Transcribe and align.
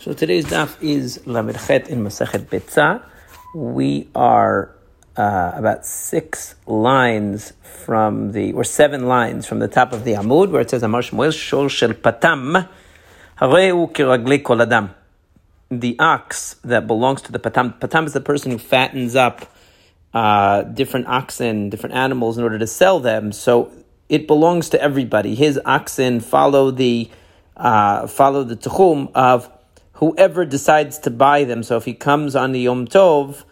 So 0.00 0.14
today's 0.14 0.46
daf 0.46 0.82
is 0.82 1.18
Lamedchet 1.26 1.88
in 1.88 2.02
Masechet 2.02 2.46
Betzah. 2.46 3.02
We 3.54 4.08
are 4.14 4.74
uh, 5.14 5.52
about 5.54 5.84
six 5.84 6.54
lines 6.66 7.52
from 7.60 8.32
the, 8.32 8.54
or 8.54 8.64
seven 8.64 9.08
lines 9.08 9.46
from 9.46 9.58
the 9.58 9.68
top 9.68 9.92
of 9.92 10.04
the 10.04 10.12
Amud, 10.12 10.52
where 10.52 10.62
it 10.62 10.70
says 10.70 10.82
Amar 10.82 11.02
Shmuel 11.02 11.34
Shol 11.34 11.68
Shel 11.68 11.90
Patam 11.90 12.66
Hareu 13.38 13.92
Kiragli 13.92 14.42
Kol 14.42 14.62
Adam. 14.62 14.94
The 15.70 15.98
ox 15.98 16.56
that 16.64 16.86
belongs 16.86 17.20
to 17.20 17.32
the 17.32 17.38
Patam. 17.38 17.78
Patam 17.78 18.06
is 18.06 18.14
the 18.14 18.22
person 18.22 18.52
who 18.52 18.58
fattens 18.58 19.14
up 19.14 19.54
uh, 20.14 20.62
different 20.62 21.08
oxen, 21.08 21.68
different 21.68 21.94
animals 21.94 22.38
in 22.38 22.44
order 22.44 22.58
to 22.58 22.66
sell 22.66 23.00
them. 23.00 23.32
So 23.32 23.70
it 24.08 24.26
belongs 24.26 24.70
to 24.70 24.80
everybody. 24.80 25.34
His 25.34 25.60
oxen 25.66 26.20
follow 26.20 26.70
the 26.70 27.10
uh, 27.54 28.06
follow 28.06 28.44
the 28.44 28.56
tchum 28.56 29.10
of 29.14 29.50
whoever 30.00 30.46
decides 30.46 30.98
to 30.98 31.10
buy 31.10 31.44
them. 31.44 31.62
So 31.62 31.76
if 31.76 31.84
he 31.84 31.92
comes 31.94 32.34
on 32.34 32.52
the 32.52 32.60
Yom 32.60 32.86
Tov, 32.86 33.44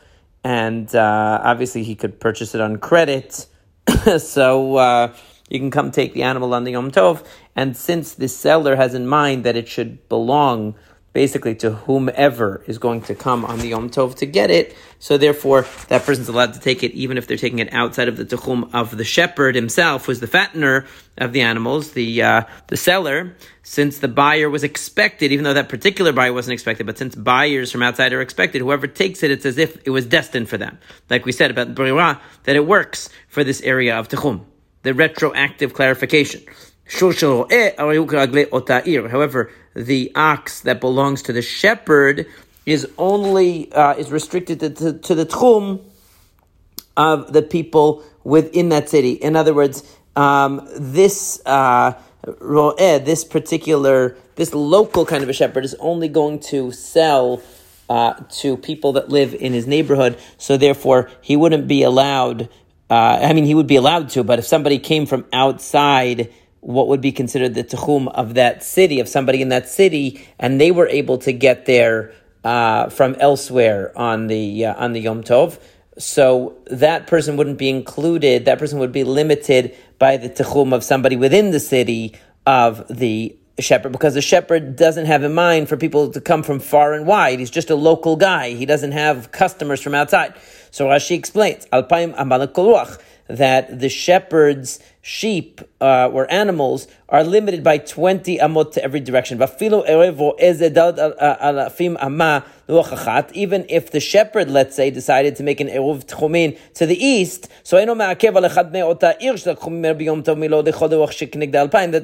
and 0.42 0.92
uh, 0.94 1.40
obviously 1.44 1.84
he 1.84 1.94
could 1.94 2.18
purchase 2.18 2.54
it 2.54 2.60
on 2.60 2.78
credit, 2.78 3.46
so 4.18 4.76
uh, 4.76 5.14
you 5.50 5.58
can 5.58 5.70
come 5.70 5.90
take 5.90 6.14
the 6.14 6.22
animal 6.22 6.54
on 6.54 6.64
the 6.64 6.72
Yom 6.72 6.90
Tov. 6.90 7.24
And 7.54 7.76
since 7.76 8.14
the 8.14 8.28
seller 8.28 8.76
has 8.76 8.94
in 8.94 9.06
mind 9.06 9.44
that 9.44 9.56
it 9.56 9.68
should 9.68 10.08
belong 10.08 10.74
basically 11.12 11.54
to 11.54 11.72
whomever 11.72 12.62
is 12.66 12.78
going 12.78 13.00
to 13.02 13.14
come 13.14 13.44
on 13.44 13.58
the 13.58 13.68
Yom 13.68 13.90
Tov 13.90 14.16
to 14.16 14.26
get 14.26 14.50
it. 14.50 14.76
So 14.98 15.16
therefore, 15.16 15.66
that 15.88 16.04
person's 16.04 16.28
allowed 16.28 16.54
to 16.54 16.60
take 16.60 16.82
it 16.82 16.92
even 16.92 17.18
if 17.18 17.26
they're 17.26 17.36
taking 17.36 17.60
it 17.60 17.72
outside 17.72 18.08
of 18.08 18.16
the 18.16 18.24
Techum 18.24 18.70
of 18.74 18.96
the 18.96 19.04
shepherd 19.04 19.54
himself, 19.54 20.06
who's 20.06 20.20
the 20.20 20.26
fattener 20.26 20.86
of 21.16 21.32
the 21.32 21.40
animals, 21.40 21.92
the 21.92 22.22
uh, 22.22 22.42
the 22.68 22.76
seller. 22.76 23.34
Since 23.62 23.98
the 23.98 24.08
buyer 24.08 24.48
was 24.48 24.64
expected, 24.64 25.30
even 25.30 25.44
though 25.44 25.54
that 25.54 25.68
particular 25.68 26.12
buyer 26.12 26.32
wasn't 26.32 26.54
expected, 26.54 26.86
but 26.86 26.96
since 26.96 27.14
buyers 27.14 27.70
from 27.70 27.82
outside 27.82 28.12
are 28.14 28.22
expected, 28.22 28.60
whoever 28.62 28.86
takes 28.86 29.22
it, 29.22 29.30
it's 29.30 29.44
as 29.44 29.58
if 29.58 29.86
it 29.86 29.90
was 29.90 30.06
destined 30.06 30.48
for 30.48 30.56
them. 30.56 30.78
Like 31.10 31.26
we 31.26 31.32
said 31.32 31.50
about 31.50 31.74
Brira, 31.74 32.18
that 32.44 32.56
it 32.56 32.66
works 32.66 33.10
for 33.28 33.44
this 33.44 33.60
area 33.60 33.98
of 33.98 34.08
Techum. 34.08 34.44
The 34.84 34.94
retroactive 34.94 35.74
clarification. 35.74 36.42
However, 36.88 37.46
the 39.74 40.12
ox 40.14 40.60
that 40.60 40.80
belongs 40.80 41.22
to 41.22 41.32
the 41.32 41.42
shepherd 41.42 42.26
is 42.64 42.88
only 42.98 43.72
uh, 43.72 43.94
is 43.94 44.10
restricted 44.10 44.60
to, 44.60 44.70
to, 44.70 44.92
to, 44.94 45.14
the 45.14 45.26
tchum 45.26 45.82
of 46.96 47.32
the 47.32 47.42
people 47.42 48.02
within 48.24 48.70
that 48.70 48.88
city. 48.88 49.12
In 49.12 49.36
other 49.36 49.54
words, 49.54 49.84
um, 50.16 50.66
this 50.76 51.40
uh, 51.46 51.92
this 52.24 53.24
particular, 53.24 54.16
this 54.36 54.54
local 54.54 55.06
kind 55.06 55.22
of 55.22 55.28
a 55.28 55.32
shepherd 55.32 55.64
is 55.64 55.74
only 55.78 56.08
going 56.08 56.40
to 56.40 56.72
sell 56.72 57.42
uh, 57.88 58.14
to 58.30 58.56
people 58.56 58.92
that 58.92 59.08
live 59.08 59.34
in 59.34 59.52
his 59.52 59.66
neighborhood. 59.66 60.18
So 60.36 60.56
therefore, 60.56 61.10
he 61.20 61.36
wouldn't 61.36 61.68
be 61.68 61.82
allowed. 61.82 62.48
Uh, 62.90 63.18
I 63.22 63.32
mean, 63.34 63.44
he 63.44 63.54
would 63.54 63.66
be 63.66 63.76
allowed 63.76 64.10
to, 64.10 64.24
but 64.24 64.38
if 64.38 64.46
somebody 64.46 64.78
came 64.78 65.06
from 65.06 65.26
outside 65.32 66.32
what 66.60 66.88
would 66.88 67.00
be 67.00 67.12
considered 67.12 67.54
the 67.54 67.64
tchum 67.64 68.08
of 68.08 68.34
that 68.34 68.62
city, 68.62 69.00
of 69.00 69.08
somebody 69.08 69.40
in 69.42 69.48
that 69.48 69.68
city, 69.68 70.26
and 70.38 70.60
they 70.60 70.70
were 70.70 70.88
able 70.88 71.18
to 71.18 71.32
get 71.32 71.66
there 71.66 72.12
uh, 72.44 72.88
from 72.88 73.14
elsewhere 73.20 73.92
on 73.96 74.26
the 74.26 74.66
uh, 74.66 74.74
on 74.84 74.92
the 74.92 75.00
Yom 75.00 75.22
Tov. 75.22 75.60
So 75.98 76.56
that 76.66 77.06
person 77.06 77.36
wouldn't 77.36 77.58
be 77.58 77.68
included. 77.68 78.44
That 78.44 78.58
person 78.58 78.78
would 78.78 78.92
be 78.92 79.04
limited 79.04 79.76
by 79.98 80.16
the 80.16 80.28
tchum 80.28 80.72
of 80.72 80.84
somebody 80.84 81.16
within 81.16 81.50
the 81.50 81.60
city 81.60 82.14
of 82.46 82.86
the 82.88 83.36
shepherd, 83.58 83.90
because 83.90 84.14
the 84.14 84.22
shepherd 84.22 84.76
doesn't 84.76 85.06
have 85.06 85.24
in 85.24 85.34
mind 85.34 85.68
for 85.68 85.76
people 85.76 86.12
to 86.12 86.20
come 86.20 86.44
from 86.44 86.60
far 86.60 86.92
and 86.92 87.06
wide. 87.06 87.40
He's 87.40 87.50
just 87.50 87.70
a 87.70 87.74
local 87.74 88.14
guy. 88.14 88.50
He 88.50 88.66
doesn't 88.66 88.92
have 88.92 89.32
customers 89.32 89.80
from 89.82 89.94
outside. 89.94 90.34
So 90.70 90.86
Rashi 90.86 91.16
explains, 91.16 91.66
Alpaim 91.66 92.14
that 93.28 93.78
the 93.78 93.88
shepherd's 93.88 94.80
sheep 95.02 95.60
uh, 95.80 96.08
or 96.08 96.28
animals 96.30 96.86
are 97.08 97.24
limited 97.24 97.64
by 97.64 97.78
20 97.78 98.36
amot 98.38 98.72
to 98.72 98.82
every 98.82 98.98
direction. 99.00 99.38
Even 99.38 99.50
if 103.68 103.90
the 103.90 104.00
shepherd, 104.00 104.50
let's 104.50 104.76
say, 104.76 104.90
decided 104.90 105.36
to 105.36 105.42
make 105.42 105.60
an 105.60 105.68
eruv 105.68 106.06
tchumin 106.06 106.58
to 106.74 106.84
the 106.86 107.02
east, 107.02 107.48
so 107.62 107.76
that 107.76 107.86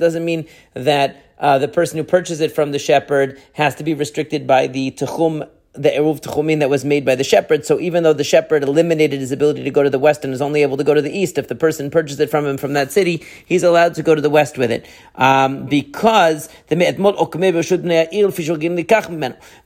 doesn't 0.01 0.25
mean 0.25 0.47
that 0.75 1.17
uh, 1.39 1.59
the 1.59 1.69
person 1.69 1.99
who 1.99 2.05
purchased 2.05 2.41
it 2.41 2.53
from 2.53 2.73
the 2.73 2.79
shepherd 2.79 3.39
has 3.55 3.75
to 3.75 3.85
be 3.85 3.93
restricted 3.93 4.47
by 4.47 4.67
the 4.67 4.91
tchum 4.93 5.47
the 5.75 5.91
Eruv 5.91 6.21
Tchumin 6.21 6.61
that 6.61 6.71
was 6.71 6.85
made 6.85 7.05
by 7.05 7.15
the 7.15 7.25
shepherd. 7.25 7.67
So 7.67 7.81
even 7.81 8.05
though 8.05 8.12
the 8.12 8.25
shepherd 8.25 8.62
eliminated 8.62 9.21
his 9.21 9.33
ability 9.33 9.65
to 9.65 9.71
go 9.71 9.83
to 9.83 9.91
the 9.91 9.99
west 9.99 10.25
and 10.25 10.33
is 10.33 10.41
only 10.41 10.62
able 10.62 10.77
to 10.77 10.85
go 10.85 10.95
to 10.95 11.03
the 11.03 11.11
east, 11.11 11.37
if 11.37 11.49
the 11.49 11.55
person 11.55 11.91
purchased 11.91 12.21
it 12.21 12.31
from 12.31 12.47
him 12.47 12.57
from 12.57 12.75
that 12.75 12.93
city, 12.93 13.25
he's 13.45 13.62
allowed 13.62 13.95
to 13.95 14.03
go 14.03 14.15
to 14.15 14.21
the 14.21 14.31
west 14.31 14.57
with 14.57 14.71
it. 14.71 14.87
Um, 15.17 15.67
because 15.67 16.49
the 16.69 16.77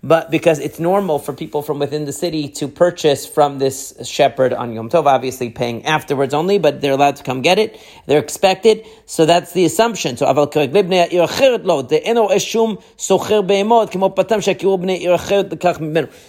but 0.03 0.31
because 0.31 0.59
it's 0.59 0.79
normal 0.79 1.19
for 1.19 1.33
people 1.33 1.63
from 1.63 1.79
within 1.79 2.05
the 2.05 2.13
city 2.13 2.49
to 2.49 2.69
purchase 2.69 3.27
from 3.27 3.59
this 3.59 3.95
shepherd 4.05 4.53
on 4.53 4.73
Yom 4.73 4.89
Tov, 4.89 5.07
obviously 5.07 5.51
paying 5.51 5.85
afterwards 5.85 6.33
only, 6.33 6.59
but 6.59 6.81
they're 6.81 6.93
allowed 6.93 7.17
to 7.17 7.23
come 7.23 7.43
get 7.43 7.59
it. 7.59 7.79
They're 8.07 8.21
expected. 8.21 8.87
So 9.07 9.27
that's 9.27 9.53
the 9.53 9.65
assumption. 9.65 10.17
So 10.17 10.27
aval 10.27 10.51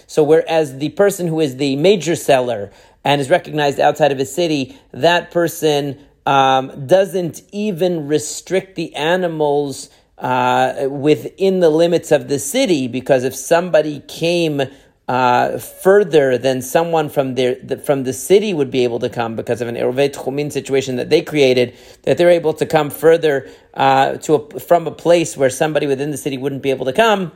so 0.06 0.22
whereas 0.22 0.78
the 0.78 0.90
person 0.90 1.26
who 1.26 1.40
is 1.40 1.56
the 1.56 1.76
major 1.76 2.16
seller 2.16 2.70
and 3.04 3.20
is 3.20 3.30
recognized 3.30 3.80
outside 3.80 4.12
of 4.12 4.18
his 4.18 4.34
city, 4.34 4.76
that 4.92 5.30
person 5.30 5.98
um, 6.26 6.86
doesn't 6.86 7.42
even 7.52 8.06
restrict 8.06 8.74
the 8.74 8.94
animals 8.94 9.90
uh, 10.18 10.86
within 10.90 11.60
the 11.60 11.70
limits 11.70 12.12
of 12.12 12.28
the 12.28 12.38
city 12.38 12.88
because 12.88 13.24
if 13.24 13.34
somebody 13.34 14.00
came 14.00 14.62
uh, 15.08 15.58
further 15.58 16.38
than 16.38 16.62
someone 16.62 17.08
from 17.08 17.34
their 17.34 17.56
the, 17.56 17.76
from 17.76 18.04
the 18.04 18.12
city 18.12 18.54
would 18.54 18.70
be 18.70 18.84
able 18.84 19.00
to 19.00 19.08
come 19.08 19.34
because 19.34 19.60
of 19.60 19.66
an 19.66 19.74
Eruv 19.74 20.10
Tchumin 20.10 20.52
situation 20.52 20.96
that 20.96 21.10
they 21.10 21.20
created, 21.20 21.76
that 22.02 22.16
they're 22.16 22.30
able 22.30 22.52
to 22.54 22.66
come 22.66 22.90
further 22.90 23.50
uh, 23.74 24.18
to 24.18 24.34
a, 24.34 24.60
from 24.60 24.86
a 24.86 24.92
place 24.92 25.36
where 25.36 25.50
somebody 25.50 25.88
within 25.88 26.12
the 26.12 26.16
city 26.16 26.38
wouldn't 26.38 26.62
be 26.62 26.70
able 26.70 26.86
to 26.86 26.92
come 26.92 27.32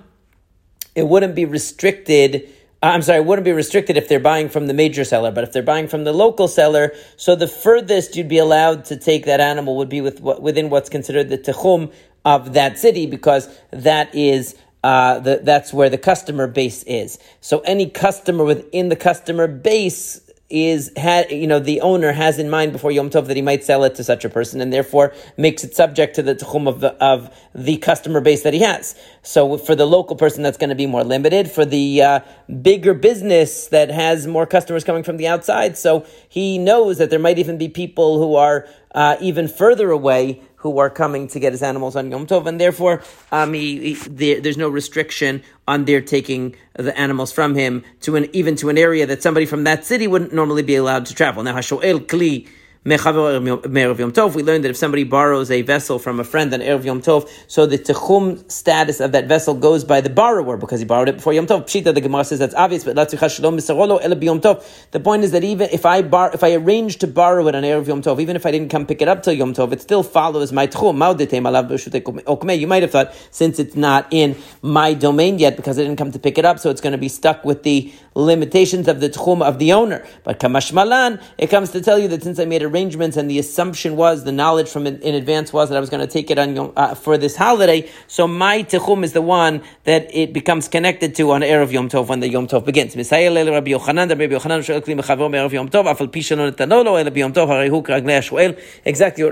it 0.94 1.08
wouldn't 1.08 1.34
be 1.34 1.44
restricted. 1.44 2.48
Uh, 2.82 2.86
I'm 2.86 3.02
sorry, 3.02 3.18
it 3.18 3.24
wouldn't 3.24 3.44
be 3.44 3.52
restricted 3.52 3.96
if 3.96 4.08
they're 4.08 4.20
buying 4.20 4.48
from 4.48 4.66
the 4.66 4.74
major 4.74 5.04
seller, 5.04 5.30
but 5.30 5.44
if 5.44 5.52
they're 5.52 5.62
buying 5.62 5.88
from 5.88 6.04
the 6.04 6.12
local 6.12 6.48
seller, 6.48 6.92
so 7.16 7.34
the 7.34 7.48
furthest 7.48 8.16
you'd 8.16 8.28
be 8.28 8.38
allowed 8.38 8.84
to 8.86 8.96
take 8.96 9.24
that 9.24 9.40
animal 9.40 9.76
would 9.76 9.88
be 9.88 10.00
with 10.00 10.20
within 10.20 10.70
what's 10.70 10.88
considered 10.88 11.28
the 11.28 11.38
techum 11.38 11.92
of 12.24 12.54
that 12.54 12.78
city, 12.78 13.06
because 13.06 13.48
that 13.70 14.14
is 14.14 14.54
uh, 14.82 15.18
the, 15.20 15.40
that's 15.42 15.72
where 15.72 15.88
the 15.88 15.98
customer 15.98 16.46
base 16.46 16.82
is. 16.84 17.18
So 17.40 17.60
any 17.60 17.88
customer 17.88 18.44
within 18.44 18.88
the 18.90 18.96
customer 18.96 19.46
base 19.46 20.20
is 20.54 20.92
had 20.96 21.30
you 21.30 21.46
know 21.46 21.58
the 21.58 21.80
owner 21.80 22.12
has 22.12 22.38
in 22.38 22.48
mind 22.48 22.72
before 22.72 22.92
Yom 22.92 23.10
Tov 23.10 23.26
that 23.26 23.36
he 23.36 23.42
might 23.42 23.64
sell 23.64 23.82
it 23.84 23.94
to 23.96 24.04
such 24.04 24.24
a 24.24 24.28
person, 24.28 24.60
and 24.60 24.72
therefore 24.72 25.12
makes 25.36 25.64
it 25.64 25.74
subject 25.74 26.14
to 26.14 26.22
the 26.22 26.34
tchum 26.34 26.68
of 26.68 26.80
the 26.80 26.92
of 27.02 27.34
the 27.54 27.76
customer 27.78 28.20
base 28.20 28.42
that 28.42 28.54
he 28.54 28.60
has. 28.60 28.94
So 29.22 29.58
for 29.58 29.74
the 29.74 29.86
local 29.86 30.16
person, 30.16 30.42
that's 30.42 30.58
going 30.58 30.70
to 30.70 30.76
be 30.76 30.86
more 30.86 31.04
limited. 31.04 31.50
For 31.50 31.64
the 31.64 32.02
uh, 32.02 32.20
bigger 32.62 32.94
business 32.94 33.66
that 33.68 33.90
has 33.90 34.26
more 34.26 34.46
customers 34.46 34.84
coming 34.84 35.02
from 35.02 35.16
the 35.16 35.26
outside, 35.26 35.76
so 35.76 36.06
he 36.28 36.58
knows 36.58 36.98
that 36.98 37.10
there 37.10 37.18
might 37.18 37.38
even 37.38 37.58
be 37.58 37.68
people 37.68 38.18
who 38.18 38.36
are 38.36 38.68
uh, 38.94 39.16
even 39.20 39.48
further 39.48 39.90
away 39.90 40.40
who 40.64 40.78
are 40.78 40.88
coming 40.88 41.28
to 41.28 41.38
get 41.38 41.52
his 41.52 41.62
animals 41.62 41.94
on 41.94 42.10
Yom 42.10 42.26
Tov, 42.26 42.46
and 42.46 42.58
therefore 42.58 43.02
um, 43.30 43.52
he, 43.52 43.94
he, 43.94 44.08
there, 44.08 44.40
there's 44.40 44.56
no 44.56 44.68
restriction 44.70 45.42
on 45.68 45.84
their 45.84 46.00
taking 46.00 46.56
the 46.72 46.98
animals 46.98 47.30
from 47.32 47.54
him 47.54 47.84
to 48.00 48.16
an 48.16 48.28
even 48.32 48.56
to 48.56 48.70
an 48.70 48.78
area 48.78 49.04
that 49.06 49.22
somebody 49.22 49.44
from 49.44 49.64
that 49.64 49.84
city 49.84 50.06
wouldn't 50.06 50.32
normally 50.32 50.62
be 50.62 50.74
allowed 50.74 51.04
to 51.04 51.14
travel. 51.14 51.42
Now, 51.42 51.54
Hashoel 51.54 52.06
Kli 52.06 52.48
Me'erev 52.86 53.98
Yom 53.98 54.12
Tov, 54.12 54.34
we 54.34 54.42
learned 54.42 54.64
that 54.64 54.68
if 54.68 54.76
somebody 54.76 55.04
borrows 55.04 55.50
a 55.50 55.62
vessel 55.62 55.98
from 55.98 56.20
a 56.20 56.24
friend 56.24 56.52
on 56.52 56.60
Erev 56.60 56.84
Yom 56.84 57.00
Tov, 57.00 57.26
so 57.46 57.64
the 57.64 57.78
Techum 57.78 58.44
status 58.52 59.00
of 59.00 59.12
that 59.12 59.26
vessel 59.26 59.54
goes 59.54 59.84
by 59.84 60.02
the 60.02 60.10
borrower 60.10 60.58
because 60.58 60.80
he 60.80 60.84
borrowed 60.84 61.08
it 61.08 61.16
before 61.16 61.32
Yom 61.32 61.46
Tov. 61.46 61.62
Pshita, 61.62 61.94
the 61.94 62.02
Gemara 62.02 62.26
says 62.26 62.40
that's 62.40 62.54
obvious, 62.54 62.84
but 62.84 62.94
the 62.94 65.00
point 65.02 65.24
is 65.24 65.30
that 65.30 65.44
even 65.44 65.70
if 65.72 65.86
I 65.86 66.02
bar, 66.02 66.30
if 66.34 66.44
I 66.44 66.52
arrange 66.52 66.98
to 66.98 67.06
borrow 67.06 67.48
it 67.48 67.54
on 67.54 67.62
Erev 67.62 67.86
Yom 67.86 68.02
Tov, 68.02 68.20
even 68.20 68.36
if 68.36 68.44
I 68.44 68.50
didn't 68.50 68.68
come 68.68 68.84
pick 68.84 69.00
it 69.00 69.08
up 69.08 69.22
till 69.22 69.32
Yom 69.32 69.54
Tov, 69.54 69.72
it 69.72 69.80
still 69.80 70.02
follows 70.02 70.52
my 70.52 70.66
Techum. 70.66 72.60
You 72.60 72.66
might 72.66 72.82
have 72.82 72.90
thought, 72.90 73.14
since 73.30 73.58
it's 73.58 73.76
not 73.76 74.08
in 74.10 74.36
my 74.60 74.92
domain 74.92 75.38
yet 75.38 75.56
because 75.56 75.78
I 75.78 75.84
didn't 75.84 75.96
come 75.96 76.12
to 76.12 76.18
pick 76.18 76.36
it 76.36 76.44
up, 76.44 76.58
so 76.58 76.68
it's 76.68 76.82
going 76.82 76.92
to 76.92 76.98
be 76.98 77.08
stuck 77.08 77.46
with 77.46 77.62
the 77.62 77.94
limitations 78.14 78.88
of 78.88 79.00
the 79.00 79.10
tchum 79.10 79.42
of 79.42 79.58
the 79.58 79.72
owner. 79.72 80.06
But 80.22 80.40
kamashmalan, 80.40 81.22
it 81.38 81.48
comes 81.48 81.70
to 81.72 81.80
tell 81.80 81.98
you 81.98 82.08
that 82.08 82.22
since 82.22 82.38
I 82.38 82.44
made 82.44 82.62
arrangements 82.62 83.16
and 83.16 83.30
the 83.30 83.38
assumption 83.38 83.96
was, 83.96 84.24
the 84.24 84.32
knowledge 84.32 84.68
from 84.68 84.86
in, 84.86 85.14
advance 85.14 85.52
was 85.52 85.68
that 85.68 85.76
I 85.76 85.80
was 85.80 85.90
going 85.90 86.06
to 86.06 86.12
take 86.12 86.30
it 86.30 86.38
on 86.38 86.72
uh, 86.76 86.94
for 86.94 87.18
this 87.18 87.36
holiday, 87.36 87.90
so 88.06 88.28
my 88.28 88.62
tchum 88.62 89.04
is 89.04 89.12
the 89.12 89.22
one 89.22 89.62
that 89.84 90.14
it 90.14 90.32
becomes 90.32 90.68
connected 90.68 91.14
to 91.16 91.32
on 91.32 91.40
Erev 91.40 91.72
Yom 91.72 91.88
Tov 91.88 92.08
when 92.08 92.20
the 92.20 92.28
Yom 92.28 92.46
Tov 92.46 92.64
begins. 92.64 92.94
Exactly 92.94 93.24
what 93.24 93.32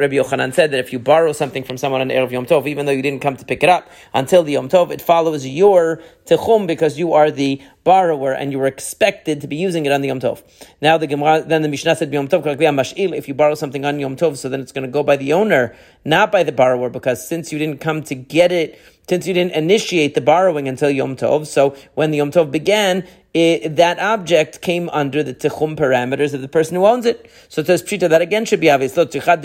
Rabbi 0.00 0.16
Yochanan 0.16 0.54
said, 0.54 0.70
that 0.70 0.78
if 0.78 0.92
you 0.92 0.98
borrow 0.98 1.32
something 1.32 1.64
from 1.64 1.76
someone 1.76 2.00
on 2.00 2.08
Erev 2.08 2.30
Yom 2.30 2.46
Tov, 2.46 2.66
even 2.66 2.86
though 2.86 2.92
you 2.92 3.02
didn't 3.02 3.20
come 3.20 3.36
to 3.36 3.44
pick 3.44 3.62
it 3.62 3.68
up 3.68 3.88
until 4.14 4.42
the 4.42 4.52
Yom 4.52 4.68
Tov, 4.68 4.90
it 4.90 5.00
follows 5.00 5.46
your 5.46 6.00
Techum 6.26 6.66
because 6.66 6.98
you 6.98 7.12
are 7.12 7.30
the 7.30 7.60
borrower 7.84 8.32
and 8.32 8.52
you 8.52 8.58
were 8.58 8.70
expected 8.72 9.40
to 9.42 9.46
be 9.46 9.56
using 9.56 9.86
it 9.86 9.92
on 9.92 10.00
the 10.00 10.08
Yom 10.08 10.20
Tov. 10.20 10.42
Now 10.80 10.98
the 10.98 11.06
Gemara, 11.06 11.42
then 11.42 11.62
the 11.62 11.68
Mishnah 11.68 11.96
said 11.96 12.12
Yom 12.12 12.28
Tov. 12.28 12.42
If 12.46 13.28
you 13.28 13.34
borrow 13.34 13.54
something 13.54 13.84
on 13.84 14.00
Yom 14.00 14.16
Tov, 14.16 14.36
so 14.36 14.48
then 14.48 14.60
it's 14.60 14.72
going 14.72 14.86
to 14.86 14.90
go 14.90 15.02
by 15.02 15.16
the 15.16 15.32
owner, 15.32 15.74
not 16.04 16.32
by 16.32 16.42
the 16.42 16.52
borrower, 16.52 16.88
because 16.88 17.26
since 17.26 17.52
you 17.52 17.58
didn't 17.58 17.80
come 17.80 18.02
to 18.04 18.14
get 18.14 18.50
it, 18.50 18.78
since 19.08 19.26
you 19.26 19.34
didn't 19.34 19.52
initiate 19.52 20.14
the 20.14 20.20
borrowing 20.20 20.68
until 20.68 20.90
Yom 20.90 21.16
Tov, 21.16 21.46
so 21.46 21.74
when 21.94 22.10
the 22.10 22.18
Yom 22.18 22.30
Tov 22.30 22.50
began, 22.50 23.06
it, 23.34 23.76
that 23.76 23.98
object 23.98 24.60
came 24.60 24.90
under 24.90 25.22
the 25.22 25.32
tichum 25.32 25.74
parameters 25.74 26.34
of 26.34 26.42
the 26.42 26.48
person 26.48 26.76
who 26.76 26.84
owns 26.84 27.06
it. 27.06 27.30
So 27.48 27.62
it 27.62 27.66
says 27.66 27.82
pshita 27.82 28.10
that 28.10 28.20
again 28.20 28.44
should 28.44 28.60
be 28.60 28.70
obvious. 28.70 28.94
We're 28.94 29.06
talking 29.06 29.40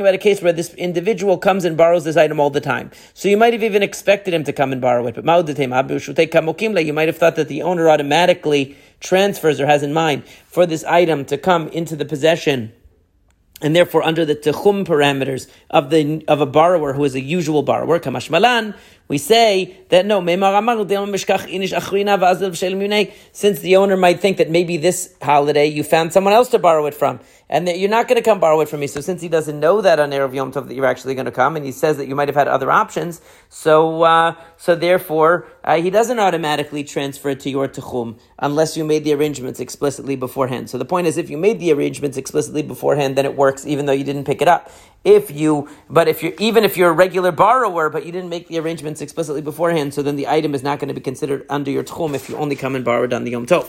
about 0.00 0.14
a 0.14 0.18
case 0.18 0.40
where 0.40 0.54
this 0.54 0.72
individual 0.74 1.36
comes 1.36 1.66
and 1.66 1.76
borrows 1.76 2.04
this 2.04 2.16
item 2.16 2.40
all 2.40 2.48
the 2.48 2.62
time. 2.62 2.92
So 3.12 3.28
you 3.28 3.36
might 3.36 3.52
have 3.52 3.62
even 3.62 3.82
expected 3.82 4.32
him 4.32 4.42
to 4.44 4.54
come 4.54 4.72
and 4.72 4.80
borrow 4.80 5.06
it. 5.06 5.14
But 5.14 5.24
you 5.24 6.92
might 6.92 7.08
have 7.08 7.18
thought 7.18 7.36
that 7.36 7.48
the 7.48 7.62
owner 7.62 7.90
automatically 7.90 8.74
transfers 9.00 9.60
or 9.60 9.66
has 9.66 9.82
in 9.82 9.92
mind 9.92 10.24
for 10.46 10.64
this 10.64 10.82
item 10.84 11.26
to 11.26 11.36
come 11.36 11.68
into 11.68 11.94
the 11.94 12.06
possession 12.06 12.72
and 13.60 13.74
therefore 13.74 14.02
under 14.02 14.24
the 14.24 14.34
techum 14.34 14.84
parameters 14.84 15.48
of 15.70 15.90
the 15.90 16.24
of 16.28 16.40
a 16.40 16.46
borrower 16.46 16.92
who 16.92 17.04
is 17.04 17.14
a 17.14 17.20
usual 17.20 17.62
borrower, 17.62 17.98
kamashmalan, 17.98 18.76
we 19.08 19.18
say 19.18 19.78
that 19.90 20.04
no, 20.04 20.20
since 23.32 23.60
the 23.60 23.76
owner 23.76 23.96
might 23.96 24.20
think 24.20 24.36
that 24.38 24.50
maybe 24.50 24.76
this 24.76 25.14
holiday 25.22 25.66
you 25.66 25.84
found 25.84 26.12
someone 26.12 26.32
else 26.32 26.48
to 26.48 26.58
borrow 26.58 26.86
it 26.86 26.94
from, 26.94 27.20
and 27.48 27.68
that 27.68 27.78
you're 27.78 27.90
not 27.90 28.08
going 28.08 28.16
to 28.16 28.22
come 28.22 28.40
borrow 28.40 28.60
it 28.60 28.68
from 28.68 28.80
me. 28.80 28.88
So 28.88 29.00
since 29.00 29.22
he 29.22 29.28
doesn't 29.28 29.60
know 29.60 29.80
that 29.80 30.00
on 30.00 30.10
Erev 30.10 30.34
Yom 30.34 30.50
Tov 30.50 30.66
that 30.66 30.74
you're 30.74 30.86
actually 30.86 31.14
going 31.14 31.26
to 31.26 31.32
come, 31.32 31.54
and 31.54 31.64
he 31.64 31.70
says 31.70 31.96
that 31.98 32.08
you 32.08 32.16
might 32.16 32.28
have 32.28 32.34
had 32.34 32.48
other 32.48 32.70
options, 32.70 33.20
so 33.48 34.02
uh, 34.02 34.34
so 34.56 34.74
therefore 34.74 35.46
uh, 35.62 35.80
he 35.80 35.90
doesn't 35.90 36.18
automatically 36.18 36.82
transfer 36.82 37.30
it 37.30 37.40
to 37.40 37.50
your 37.50 37.68
techum 37.68 38.18
unless 38.40 38.76
you 38.76 38.84
made 38.84 39.04
the 39.04 39.12
arrangements 39.12 39.60
explicitly 39.60 40.16
beforehand. 40.16 40.68
So 40.68 40.78
the 40.78 40.84
point 40.84 41.06
is, 41.06 41.16
if 41.16 41.30
you 41.30 41.38
made 41.38 41.60
the 41.60 41.72
arrangements 41.72 42.16
explicitly 42.16 42.62
beforehand, 42.62 43.16
then 43.16 43.24
it 43.24 43.36
works 43.36 43.66
even 43.66 43.86
though 43.86 43.92
you 43.92 44.04
didn't 44.04 44.24
pick 44.24 44.42
it 44.42 44.48
up. 44.48 44.70
If 45.04 45.30
you, 45.30 45.68
but 45.88 46.08
if 46.08 46.24
you 46.24 46.34
even 46.40 46.64
if 46.64 46.76
you're 46.76 46.90
a 46.90 46.92
regular 46.92 47.30
borrower, 47.30 47.88
but 47.90 48.04
you 48.04 48.10
didn't 48.10 48.28
make 48.28 48.48
the 48.48 48.58
arrangements 48.58 48.95
explicitly 49.00 49.42
beforehand, 49.42 49.94
so 49.94 50.02
then 50.02 50.16
the 50.16 50.28
item 50.28 50.54
is 50.54 50.62
not 50.62 50.78
going 50.78 50.88
to 50.88 50.94
be 50.94 51.00
considered 51.00 51.46
under 51.48 51.70
your 51.70 51.84
tchum 51.84 52.14
if 52.14 52.28
you 52.28 52.36
only 52.36 52.56
come 52.56 52.74
and 52.74 52.84
borrow 52.84 53.04
it 53.04 53.12
on 53.12 53.24
the 53.24 53.30
Yom 53.30 53.46
Tov. 53.46 53.66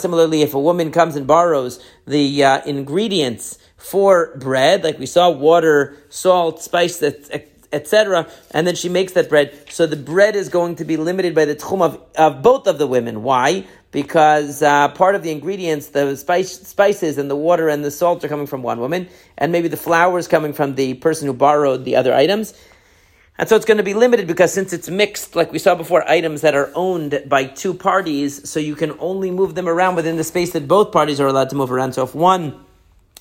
Similarly, 0.00 0.42
if 0.42 0.54
a 0.54 0.60
woman 0.60 0.90
comes 0.90 1.16
and 1.16 1.26
borrows 1.26 1.84
the 2.06 2.44
uh, 2.44 2.62
ingredients 2.64 3.58
for 3.76 4.36
bread, 4.36 4.84
like 4.84 4.98
we 4.98 5.06
saw, 5.06 5.30
water, 5.30 5.96
salt, 6.08 6.62
spice, 6.62 7.02
etc., 7.72 8.28
and 8.50 8.66
then 8.66 8.74
she 8.74 8.88
makes 8.88 9.12
that 9.12 9.28
bread. 9.28 9.66
So 9.70 9.86
the 9.86 9.96
bread 9.96 10.36
is 10.36 10.48
going 10.48 10.76
to 10.76 10.84
be 10.84 10.96
limited 10.96 11.34
by 11.34 11.44
the 11.44 11.56
tchum 11.56 11.82
of, 11.82 12.00
of 12.16 12.42
both 12.42 12.66
of 12.66 12.78
the 12.78 12.86
women. 12.86 13.22
Why? 13.22 13.66
because 13.92 14.62
uh, 14.62 14.88
part 14.88 15.14
of 15.14 15.22
the 15.22 15.30
ingredients, 15.30 15.88
the 15.88 16.16
spice, 16.16 16.60
spices 16.60 17.18
and 17.18 17.30
the 17.30 17.36
water 17.36 17.68
and 17.68 17.84
the 17.84 17.90
salt 17.90 18.24
are 18.24 18.28
coming 18.28 18.46
from 18.46 18.62
one 18.62 18.78
woman, 18.78 19.08
and 19.36 19.50
maybe 19.52 19.68
the 19.68 19.76
flour 19.76 20.18
is 20.18 20.28
coming 20.28 20.52
from 20.52 20.74
the 20.74 20.94
person 20.94 21.26
who 21.26 21.34
borrowed 21.34 21.84
the 21.84 21.96
other 21.96 22.14
items. 22.14 22.54
And 23.40 23.48
so 23.48 23.56
it's 23.56 23.64
going 23.64 23.78
to 23.78 23.82
be 23.82 23.94
limited 23.94 24.26
because 24.26 24.52
since 24.52 24.74
it's 24.74 24.90
mixed, 24.90 25.34
like 25.34 25.50
we 25.50 25.58
saw 25.58 25.74
before, 25.74 26.06
items 26.06 26.42
that 26.42 26.54
are 26.54 26.70
owned 26.74 27.22
by 27.26 27.44
two 27.46 27.72
parties, 27.72 28.46
so 28.46 28.60
you 28.60 28.76
can 28.76 28.94
only 28.98 29.30
move 29.30 29.54
them 29.54 29.66
around 29.66 29.96
within 29.96 30.18
the 30.18 30.24
space 30.24 30.52
that 30.52 30.68
both 30.68 30.92
parties 30.92 31.20
are 31.20 31.26
allowed 31.26 31.48
to 31.48 31.56
move 31.56 31.72
around. 31.72 31.94
So 31.94 32.02
if 32.02 32.14
one 32.14 32.62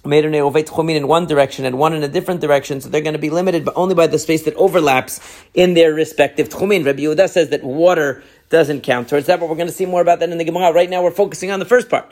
made 0.03 0.25
an 0.25 0.33
chumin 0.33 0.95
in 0.97 1.07
one 1.07 1.25
direction 1.25 1.63
and 1.63 1.79
one 1.79 1.93
in 1.93 2.03
a 2.03 2.09
different 2.09 2.41
direction, 2.41 2.81
so 2.81 2.89
they're 2.89 2.99
going 2.99 3.13
to 3.13 3.19
be 3.19 3.29
limited, 3.29 3.63
but 3.63 3.77
only 3.77 3.95
by 3.95 4.07
the 4.07 4.19
space 4.19 4.43
that 4.43 4.55
overlaps 4.55 5.21
in 5.53 5.73
their 5.73 5.93
respective 5.93 6.49
tchumin. 6.49 6.85
Rabbi 6.85 6.99
Yehuda 6.99 7.29
says 7.29 7.47
that 7.51 7.63
water 7.63 8.21
doesn't 8.49 8.81
count 8.81 9.07
towards 9.07 9.27
that, 9.27 9.39
but 9.39 9.47
we're 9.47 9.55
going 9.55 9.67
to 9.67 9.73
see 9.73 9.85
more 9.85 10.01
about 10.01 10.19
that 10.19 10.29
in 10.29 10.37
the 10.37 10.43
Gemara. 10.43 10.73
Right 10.73 10.89
now, 10.89 11.01
we're 11.01 11.11
focusing 11.11 11.49
on 11.49 11.59
the 11.59 11.65
first 11.65 11.89
part. 11.89 12.11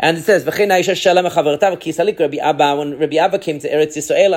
And 0.00 0.18
it 0.18 0.22
says, 0.22 0.44
Rabbi 0.44 2.36
Abba, 2.36 2.76
when 2.76 2.98
Rabbi 2.98 3.16
Abba 3.16 3.38
came 3.40 3.58
to 3.58 3.68
Eretz 3.68 3.96
Yisrael, 3.96 4.32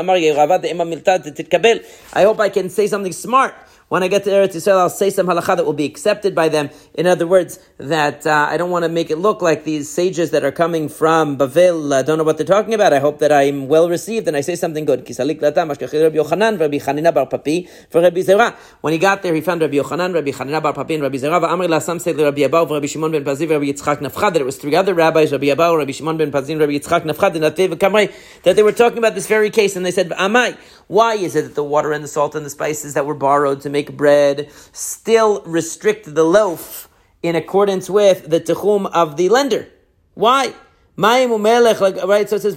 I 2.13 2.23
hope 2.23 2.39
I 2.39 2.49
can 2.49 2.69
say 2.69 2.87
something 2.87 3.13
smart 3.13 3.53
when 3.91 4.03
I 4.03 4.07
get 4.07 4.23
to 4.23 4.29
Eretz 4.29 4.55
Yisrael, 4.55 4.77
I'll 4.77 4.89
say 4.89 5.09
some 5.09 5.27
halacha 5.27 5.57
that 5.57 5.65
will 5.65 5.73
be 5.73 5.83
accepted 5.83 6.33
by 6.33 6.47
them. 6.47 6.69
In 6.93 7.05
other 7.07 7.27
words, 7.27 7.59
that 7.77 8.25
uh, 8.25 8.47
I 8.49 8.55
don't 8.55 8.69
want 8.69 8.83
to 8.83 8.89
make 8.89 9.11
it 9.11 9.17
look 9.17 9.41
like 9.41 9.65
these 9.65 9.89
sages 9.89 10.31
that 10.31 10.45
are 10.45 10.51
coming 10.53 10.87
from 10.87 11.37
Bavel 11.37 11.91
uh, 11.91 12.01
don't 12.01 12.17
know 12.17 12.23
what 12.23 12.37
they're 12.37 12.45
talking 12.45 12.73
about. 12.73 12.93
I 12.93 12.99
hope 12.99 13.19
that 13.19 13.33
I'm 13.33 13.67
well 13.67 13.89
received 13.89 14.29
and 14.29 14.37
I 14.37 14.41
say 14.41 14.55
something 14.55 14.85
good. 14.85 14.99
When 15.09 15.17
he 18.93 18.99
got 18.99 19.23
there, 19.23 19.35
he 19.35 19.41
found 19.41 19.61
Rabbi 19.61 19.75
Yochanan, 19.75 20.13
Rabbi 20.13 20.31
Chanina 20.31 20.63
bar 20.63 20.73
Papi, 20.73 20.93
and 20.93 21.03
Rabbi 21.03 21.17
Zera. 21.17 21.43
Amr 21.43 21.67
la 21.67 21.79
Sam 21.79 21.99
said 21.99 22.17
Rabbi 22.17 22.43
Abahu, 22.43 22.69
Rabbi 22.71 22.85
Shimon 22.85 23.11
ben 23.11 23.25
Pazi, 23.25 23.49
Rabbi 23.49 23.65
Yitzchak 23.65 23.97
Nafcha. 23.97 24.33
There 24.33 24.45
was 24.45 24.55
three 24.55 24.73
other 24.73 24.93
rabbis, 24.93 25.33
Rabbi 25.33 25.47
Abahu, 25.47 25.79
Rabbi 25.79 25.91
Shimon 25.91 26.15
ben 26.15 26.31
Pazi, 26.31 26.57
Rabbi 26.57 26.79
Yitzchak 26.79 27.01
Nafcha, 27.03 27.33
that 28.43 28.55
they 28.55 28.63
were 28.63 28.71
talking 28.71 28.99
about 28.99 29.15
this 29.15 29.27
very 29.27 29.49
case, 29.49 29.75
and 29.75 29.85
they 29.85 29.91
said, 29.91 30.11
Amai, 30.11 30.55
why 30.87 31.15
is 31.15 31.35
it 31.35 31.43
that 31.43 31.55
the 31.55 31.63
water 31.63 31.91
and 31.91 32.03
the 32.03 32.07
salt 32.07 32.35
and 32.35 32.45
the 32.45 32.49
spices 32.49 32.93
that 32.93 33.05
were 33.05 33.15
borrowed 33.15 33.61
to 33.61 33.69
make 33.69 33.95
bread 33.95 34.51
still 34.71 35.41
restrict 35.43 36.13
the 36.13 36.23
loaf 36.23 36.89
in 37.23 37.35
accordance 37.35 37.89
with 37.89 38.29
the 38.29 38.39
techum 38.39 38.89
of 38.91 39.17
the 39.17 39.29
lender. 39.29 39.67
Why? 40.13 40.53
right? 40.97 42.29
So 42.29 42.35
it 42.35 42.41
says 42.41 42.55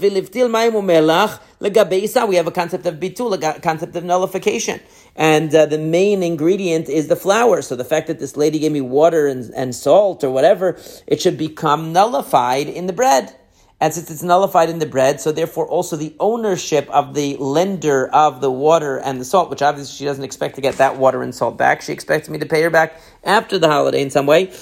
legabeisa. 1.61 2.29
We 2.29 2.37
have 2.37 2.47
a 2.47 2.51
concept 2.51 2.87
of 2.87 2.95
bitul, 2.97 3.35
a 3.43 3.61
concept 3.61 3.97
of 3.97 4.05
nullification, 4.05 4.81
and 5.15 5.55
uh, 5.55 5.67
the 5.67 5.79
main 5.79 6.23
ingredient 6.23 6.89
is 6.89 7.09
the 7.09 7.17
flour. 7.17 7.63
So 7.63 7.77
the 7.77 7.85
fact 7.85 8.09
that 8.09 8.19
this 8.19 8.37
lady 8.37 8.59
gave 8.59 8.73
me 8.73 8.81
water 8.81 9.27
and, 9.27 9.53
and 9.55 9.75
salt 9.75 10.25
or 10.25 10.31
whatever, 10.31 10.79
it 11.07 11.21
should 11.21 11.39
become 11.39 11.93
nullified 11.93 12.69
in 12.69 12.87
the 12.87 12.93
bread. 12.93 13.35
And 13.85 13.93
since 13.93 14.11
it's 14.11 14.23
nullified 14.23 14.71
in 14.71 14.79
the 14.79 14.87
bread, 14.87 15.21
so 15.21 15.31
therefore 15.31 15.69
also 15.69 15.95
the 15.95 16.17
ownership 16.19 16.89
of 16.89 17.13
the 17.13 17.37
lender 17.37 18.09
of 18.15 18.41
the 18.41 18.51
water 18.51 18.97
and 18.97 19.21
the 19.21 19.27
salt, 19.27 19.51
which 19.51 19.61
obviously 19.61 19.95
she 19.95 20.07
doesn't 20.07 20.25
expect 20.25 20.55
to 20.55 20.63
get 20.63 20.77
that 20.77 20.97
water 20.97 21.23
and 21.23 21.35
salt 21.35 21.59
back. 21.59 21.83
She 21.83 21.93
expects 21.93 22.31
me 22.31 22.39
to 22.39 22.47
pay 22.47 22.63
her 22.63 22.71
back 22.71 22.99
after 23.25 23.59
the 23.59 23.69
holiday 23.69 24.01
in 24.01 24.09
some 24.09 24.25
way. 24.25 24.55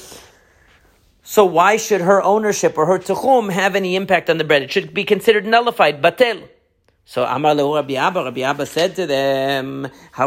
So 1.22 1.44
why 1.44 1.76
should 1.76 2.00
her 2.00 2.20
ownership 2.20 2.76
or 2.76 2.86
her 2.86 2.98
tuchum 2.98 3.52
have 3.52 3.76
any 3.76 3.94
impact 3.94 4.28
on 4.28 4.38
the 4.38 4.44
bread? 4.44 4.62
It 4.62 4.72
should 4.72 4.92
be 4.92 5.04
considered 5.04 5.46
nullified, 5.46 6.02
batel. 6.02 6.48
So 7.04 7.24
Amar 7.24 7.54
Lehu 7.54 7.76
Rabbi 7.76 7.94
Abba, 7.94 8.24
Rabbi 8.24 8.40
Abba 8.40 8.66
said 8.66 8.96
to 8.96 9.06
them, 9.06 9.86
If 9.86 10.18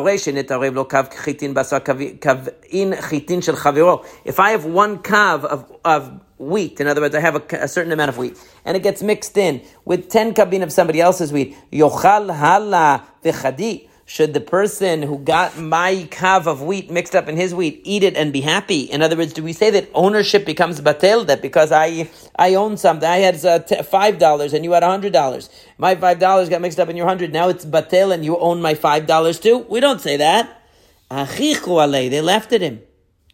I 4.39 4.49
have 4.51 4.65
one 4.65 4.97
kav 4.99 5.43
of, 5.43 5.77
of 5.83 6.25
wheat, 6.37 6.79
in 6.79 6.87
other 6.87 7.01
words, 7.01 7.15
I 7.15 7.19
have 7.19 7.35
a, 7.35 7.63
a, 7.63 7.67
certain 7.67 7.91
amount 7.91 8.09
of 8.09 8.17
wheat, 8.17 8.37
and 8.65 8.75
it 8.75 8.83
gets 8.83 9.01
mixed 9.01 9.37
in 9.37 9.61
with 9.85 10.09
10 10.09 10.33
kabin 10.33 10.63
of 10.63 10.71
somebody 10.71 10.99
else's 11.01 11.31
wheat, 11.31 11.55
yochal 11.71 12.35
hala 12.35 13.05
v'chadi, 13.23 13.87
should 14.07 14.35
the 14.35 14.39
person 14.39 15.01
who 15.01 15.17
got 15.17 15.57
my 15.57 16.07
kav 16.11 16.45
of 16.45 16.61
wheat 16.61 16.91
mixed 16.91 17.15
up 17.15 17.27
in 17.27 17.35
his 17.35 17.55
wheat 17.55 17.81
eat 17.83 18.03
it 18.03 18.15
and 18.15 18.31
be 18.31 18.41
happy? 18.41 18.81
In 18.81 19.01
other 19.01 19.17
words, 19.17 19.33
do 19.33 19.41
we 19.41 19.51
say 19.51 19.71
that 19.71 19.89
ownership 19.95 20.45
becomes 20.45 20.79
batel? 20.79 21.25
That 21.25 21.41
because 21.41 21.71
I 21.71 22.07
I 22.35 22.53
own 22.53 22.77
something, 22.77 23.09
I 23.09 23.17
had 23.17 23.43
uh, 23.43 23.59
five 23.81 24.19
dollars 24.19 24.53
and 24.53 24.63
you 24.63 24.73
had 24.73 24.83
hundred 24.83 25.11
dollars. 25.11 25.49
My 25.79 25.95
five 25.95 26.19
dollars 26.19 26.49
got 26.49 26.61
mixed 26.61 26.79
up 26.79 26.87
in 26.87 26.95
your 26.95 27.07
hundred. 27.07 27.33
Now 27.33 27.49
it's 27.49 27.65
batel 27.65 28.13
and 28.13 28.23
you 28.23 28.37
own 28.37 28.61
my 28.61 28.75
five 28.75 29.07
dollars 29.07 29.39
too. 29.39 29.65
We 29.69 29.79
don't 29.79 29.99
say 29.99 30.17
that. 30.17 30.61
They 31.09 32.21
laughed 32.21 32.53
at 32.53 32.61
him. 32.61 32.81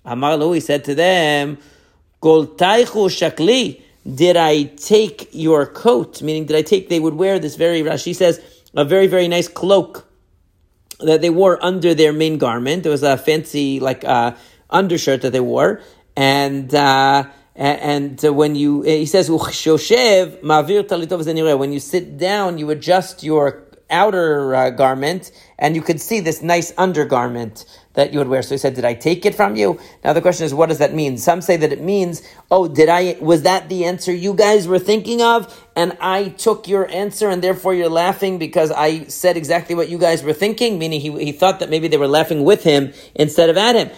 Amar 0.05 0.59
said 0.61 0.85
to 0.85 0.95
them, 0.95 1.57
Goltaichu 2.21 3.09
shakli. 3.09 3.81
Did 4.03 4.37
I 4.37 4.63
take 4.63 5.29
your 5.31 5.65
coat? 5.65 6.21
Meaning, 6.21 6.45
did 6.45 6.55
I 6.55 6.61
take? 6.61 6.89
They 6.89 6.99
would 6.99 7.13
wear 7.15 7.39
this 7.39 7.55
very. 7.55 7.81
Rashi 7.81 8.15
says 8.15 8.41
a 8.75 8.83
very 8.85 9.07
very 9.07 9.27
nice 9.27 9.47
cloak 9.47 10.07
that 10.99 11.21
they 11.21 11.29
wore 11.29 11.63
under 11.63 11.93
their 11.93 12.13
main 12.13 12.37
garment. 12.37 12.85
It 12.85 12.89
was 12.89 13.03
a 13.03 13.17
fancy 13.17 13.79
like 13.79 14.03
uh, 14.03 14.33
undershirt 14.69 15.21
that 15.21 15.33
they 15.33 15.39
wore, 15.39 15.81
and 16.15 16.73
uh, 16.73 17.25
and 17.55 18.21
when 18.23 18.55
you 18.55 18.81
he 18.81 19.05
says 19.05 19.29
When 19.29 19.39
you 21.71 21.79
sit 21.79 22.17
down, 22.17 22.57
you 22.57 22.69
adjust 22.71 23.23
your 23.23 23.70
outer 23.91 24.55
uh, 24.55 24.69
garment, 24.71 25.31
and 25.59 25.75
you 25.75 25.81
could 25.81 26.01
see 26.01 26.19
this 26.19 26.41
nice 26.41 26.73
undergarment 26.77 27.65
that 27.93 28.13
you 28.13 28.19
would 28.19 28.27
wear. 28.27 28.41
So 28.41 28.55
he 28.55 28.57
said, 28.57 28.73
Did 28.73 28.85
I 28.85 28.93
take 28.93 29.25
it 29.25 29.35
from 29.35 29.55
you? 29.55 29.79
Now 30.03 30.13
the 30.13 30.21
question 30.21 30.45
is, 30.45 30.53
what 30.53 30.69
does 30.69 30.77
that 30.77 30.93
mean? 30.93 31.17
Some 31.17 31.41
say 31.41 31.57
that 31.57 31.71
it 31.73 31.81
means, 31.81 32.21
oh, 32.49 32.67
did 32.67 32.89
I, 32.89 33.17
was 33.19 33.43
that 33.43 33.69
the 33.69 33.85
answer 33.85 34.13
you 34.13 34.33
guys 34.33 34.67
were 34.67 34.79
thinking 34.79 35.21
of? 35.21 35.67
And 35.75 35.97
I 35.99 36.29
took 36.29 36.67
your 36.67 36.89
answer 36.89 37.29
and 37.29 37.43
therefore 37.43 37.73
you're 37.73 37.89
laughing 37.89 38.37
because 38.37 38.71
I 38.71 39.05
said 39.05 39.37
exactly 39.37 39.75
what 39.75 39.89
you 39.89 39.97
guys 39.97 40.23
were 40.23 40.33
thinking? 40.33 40.79
Meaning 40.79 41.01
he, 41.01 41.11
he 41.25 41.31
thought 41.31 41.59
that 41.59 41.69
maybe 41.69 41.87
they 41.87 41.97
were 41.97 42.07
laughing 42.07 42.43
with 42.43 42.63
him 42.63 42.93
instead 43.15 43.49
of 43.49 43.57
at 43.57 43.75
him. 43.75 43.89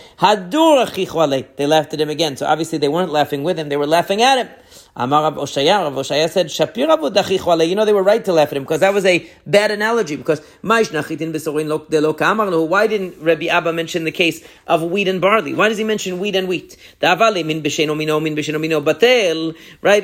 They 1.55 1.65
laughed 1.67 1.93
at 1.93 2.01
him 2.01 2.09
again. 2.09 2.37
So 2.37 2.45
obviously 2.45 2.77
they 2.79 2.89
weren't 2.89 3.11
laughing 3.11 3.43
with 3.43 3.59
him, 3.59 3.69
they 3.69 3.77
were 3.77 3.87
laughing 3.87 4.21
at 4.21 4.37
him. 4.45 4.49
Amar 4.95 5.23
Rav 5.23 5.35
Oshaya, 5.35 5.83
Rav 5.83 5.93
Oshaya 5.93 6.29
said, 6.29 6.45
Shapir 6.47 6.87
Avu 6.87 7.67
You 7.67 7.75
know, 7.75 7.83
they 7.83 7.93
were 7.93 8.03
right 8.03 8.23
to 8.25 8.31
laugh 8.31 8.49
at 8.49 8.57
him 8.57 8.63
because 8.63 8.81
that 8.81 8.93
was 8.93 9.05
a 9.05 9.27
bad 9.47 9.71
analogy. 9.71 10.15
Because 10.15 10.39
why 10.61 10.83
didn't 10.83 11.01
Rabbi 13.19 13.47
Abba 13.47 13.73
mention 13.73 14.03
the 14.03 14.11
case 14.11 14.45
of 14.67 14.83
wheat 14.83 15.07
and 15.07 15.19
barley? 15.19 15.55
Why 15.55 15.69
does 15.69 15.79
he 15.79 15.83
mention 15.83 16.19
wheat 16.19 16.35
and 16.35 16.47
wheat? 16.47 16.77
Right? 17.01 17.17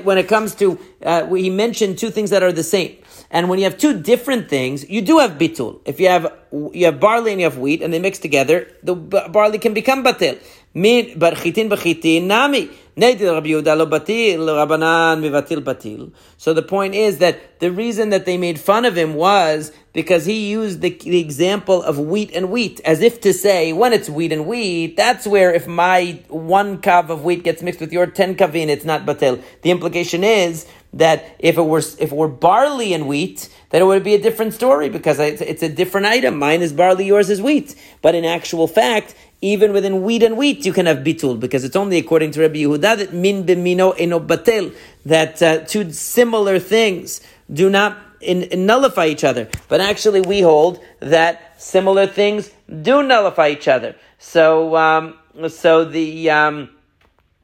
When 0.05 0.17
it 0.17 0.27
comes 0.27 0.55
to, 0.55 0.79
uh, 1.03 1.33
he 1.35 1.51
mentioned 1.51 1.99
two 1.99 2.09
things 2.09 2.31
that 2.31 2.41
are 2.41 2.51
the 2.51 2.63
same. 2.63 2.97
And 3.31 3.47
when 3.47 3.59
you 3.59 3.65
have 3.65 3.77
two 3.77 4.01
different 4.01 4.49
things, 4.49 4.89
you 4.89 5.03
do 5.03 5.19
have 5.19 5.37
bitul. 5.37 5.81
If 5.85 5.99
you 5.99 6.07
have 6.07 6.33
you 6.51 6.85
have 6.85 6.99
barley 6.99 7.31
and 7.31 7.39
you 7.39 7.45
have 7.45 7.59
wheat, 7.59 7.83
and 7.83 7.93
they 7.93 7.99
mix 7.99 8.17
together, 8.17 8.67
the 8.81 8.95
barley 8.95 9.59
can 9.59 9.75
become 9.75 10.03
batil. 10.03 10.41
But 10.73 11.35
chitin 11.37 11.69
b'chitin 11.69 12.23
nami. 12.23 12.69
So 13.01 13.05
the 16.53 16.65
point 16.67 16.95
is 16.95 17.17
that 17.19 17.59
the 17.59 17.71
reason 17.71 18.09
that 18.09 18.25
they 18.25 18.37
made 18.37 18.59
fun 18.59 18.83
of 18.83 18.97
him 18.97 19.13
was 19.13 19.71
because 19.93 20.25
he 20.25 20.49
used 20.49 20.81
the, 20.81 20.89
the, 20.89 21.19
example 21.19 21.81
of 21.81 21.97
wheat 21.97 22.31
and 22.33 22.51
wheat, 22.51 22.81
as 22.83 23.01
if 23.01 23.21
to 23.21 23.31
say, 23.31 23.71
when 23.71 23.93
it's 23.93 24.09
wheat 24.09 24.33
and 24.33 24.45
wheat, 24.45 24.97
that's 24.97 25.25
where 25.25 25.53
if 25.53 25.65
my 25.65 26.21
one 26.27 26.77
kav 26.79 27.09
of 27.09 27.23
wheat 27.23 27.43
gets 27.43 27.61
mixed 27.61 27.79
with 27.79 27.93
your 27.93 28.05
ten 28.05 28.35
kavin, 28.35 28.67
it's 28.67 28.83
not 28.83 29.05
batil. 29.05 29.41
The 29.61 29.71
implication 29.71 30.25
is 30.25 30.67
that 30.91 31.23
if 31.39 31.57
it 31.57 31.61
were 31.61 31.79
if 31.79 32.01
it 32.01 32.11
were 32.11 32.27
barley 32.27 32.93
and 32.93 33.07
wheat, 33.07 33.47
then 33.69 33.81
it 33.81 33.85
would 33.85 34.03
be 34.03 34.15
a 34.15 34.21
different 34.21 34.53
story 34.53 34.89
because 34.89 35.19
it's 35.19 35.63
a 35.63 35.69
different 35.69 36.07
item. 36.07 36.37
Mine 36.37 36.61
is 36.61 36.73
barley, 36.73 37.05
yours 37.05 37.29
is 37.29 37.41
wheat. 37.41 37.75
But 38.01 38.15
in 38.15 38.25
actual 38.25 38.67
fact, 38.67 39.15
even 39.41 39.71
within 39.71 40.03
wheat 40.03 40.23
and 40.23 40.37
wheat, 40.37 40.65
you 40.65 40.73
can 40.73 40.85
have 40.85 40.97
bitul 40.97 41.39
because 41.39 41.63
it's 41.63 41.75
only 41.75 41.97
according 41.97 42.31
to 42.31 42.41
Rabbi 42.41 42.57
Yehuda 42.57 42.97
that 42.97 43.13
min 43.13 43.45
b'mino 43.45 43.95
eno 43.97 44.19
batel 44.19 44.75
that 45.05 45.41
uh, 45.41 45.59
two 45.59 45.91
similar 45.91 46.59
things 46.59 47.21
do 47.51 47.69
not 47.69 47.97
in, 48.19 48.43
in 48.43 48.65
nullify 48.65 49.05
each 49.05 49.23
other. 49.23 49.47
But 49.69 49.79
actually, 49.81 50.21
we 50.21 50.41
hold 50.41 50.83
that 50.99 51.61
similar 51.61 52.05
things 52.05 52.51
do 52.81 53.01
nullify 53.01 53.49
each 53.49 53.67
other. 53.67 53.95
So, 54.17 54.75
um, 54.75 55.17
so 55.47 55.85
the 55.85 56.29
um, 56.29 56.69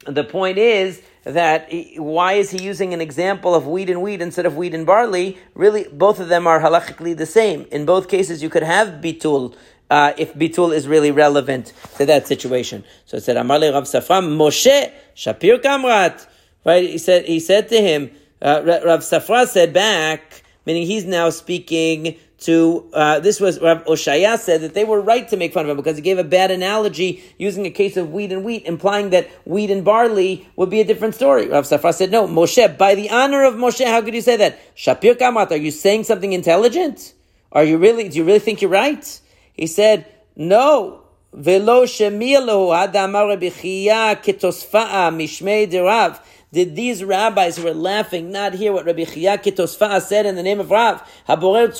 the 0.06 0.24
point 0.24 0.58
is 0.58 1.00
that 1.24 1.68
why 1.96 2.34
is 2.34 2.50
he 2.50 2.62
using 2.62 2.94
an 2.94 3.00
example 3.00 3.54
of 3.54 3.66
wheat 3.66 3.90
and 3.90 4.00
wheat 4.02 4.20
instead 4.20 4.46
of 4.46 4.56
wheat 4.56 4.74
and 4.74 4.84
barley? 4.84 5.38
Really, 5.54 5.84
both 5.90 6.20
of 6.20 6.28
them 6.28 6.46
are 6.46 6.60
halachically 6.60 7.16
the 7.16 7.26
same. 7.26 7.66
In 7.72 7.86
both 7.86 8.08
cases, 8.08 8.42
you 8.42 8.50
could 8.50 8.62
have 8.62 9.00
bitul 9.00 9.56
uh, 9.90 10.12
if 10.18 10.34
bitul 10.34 10.74
is 10.74 10.88
really 10.88 11.10
relevant 11.10 11.72
to 11.96 12.06
that 12.06 12.26
situation. 12.26 12.84
So 13.04 13.18
it 13.18 13.22
said, 13.22 13.36
Amar 13.36 13.60
Rav 13.60 13.84
Safra, 13.84 14.22
Moshe 14.22 14.92
Shapir 15.14 15.62
Kamrat. 15.62 16.26
Right? 16.64 16.90
He 16.90 16.98
said, 16.98 17.26
he 17.26 17.40
said 17.40 17.68
to 17.68 17.80
him, 17.80 18.10
uh, 18.42 18.62
Rav 18.64 19.00
Safra 19.00 19.46
said 19.46 19.72
back, 19.72 20.42
meaning 20.64 20.86
he's 20.86 21.04
now 21.04 21.30
speaking 21.30 22.16
to 22.38 22.88
uh, 22.92 23.18
this 23.20 23.40
was 23.40 23.60
Rav 23.60 23.84
Oshaya 23.86 24.38
said 24.38 24.60
that 24.60 24.74
they 24.74 24.84
were 24.84 25.00
right 25.00 25.26
to 25.28 25.36
make 25.36 25.54
fun 25.54 25.64
of 25.64 25.70
him 25.70 25.76
because 25.76 25.96
he 25.96 26.02
gave 26.02 26.18
a 26.18 26.24
bad 26.24 26.50
analogy 26.50 27.24
using 27.38 27.64
a 27.64 27.70
case 27.70 27.96
of 27.96 28.12
wheat 28.12 28.30
and 28.30 28.44
wheat, 28.44 28.66
implying 28.66 29.10
that 29.10 29.28
wheat 29.46 29.70
and 29.70 29.84
barley 29.84 30.46
would 30.56 30.68
be 30.68 30.80
a 30.80 30.84
different 30.84 31.14
story. 31.14 31.48
Rav 31.48 31.64
Safra 31.64 31.94
said, 31.94 32.10
"No, 32.10 32.26
Moshe. 32.26 32.76
By 32.76 32.94
the 32.94 33.08
honor 33.10 33.44
of 33.44 33.54
Moshe, 33.54 33.84
how 33.86 34.02
could 34.02 34.14
you 34.14 34.20
say 34.20 34.36
that? 34.36 34.58
Shapir 34.76 35.14
Kamrat, 35.14 35.50
are 35.50 35.56
you 35.56 35.70
saying 35.70 36.04
something 36.04 36.32
intelligent? 36.32 37.14
Are 37.52 37.64
you 37.64 37.78
really? 37.78 38.08
Do 38.08 38.18
you 38.18 38.24
really 38.24 38.38
think 38.38 38.60
you're 38.60 38.70
right?" 38.70 39.20
He 39.56 39.66
said, 39.66 40.06
no. 40.36 41.02
Velo 41.32 41.84
shemielu 41.84 42.74
adamar 42.74 43.36
bichia 43.38 44.16
ketosfa'a 44.22 45.10
mishmei 45.12 45.70
derav 45.70 46.18
did 46.52 46.76
these 46.76 47.02
rabbis 47.02 47.56
who 47.56 47.64
were 47.64 47.74
laughing 47.74 48.30
not 48.30 48.54
hear 48.54 48.72
what 48.72 48.86
Rabbi 48.86 49.04
Chia 49.04 49.36
Tosfa 49.36 50.00
said 50.00 50.26
in 50.26 50.36
the 50.36 50.44
name 50.44 50.60
of 50.60 50.70
Rav? 50.70 51.02
If 51.28 51.78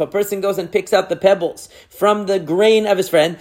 a 0.00 0.06
person 0.06 0.40
goes 0.40 0.58
and 0.58 0.70
picks 0.70 0.92
out 0.92 1.08
the 1.08 1.16
pebbles 1.16 1.68
from 1.88 2.26
the 2.26 2.40
grain 2.40 2.86
of 2.86 2.96
his 2.96 3.08
friend, 3.08 3.38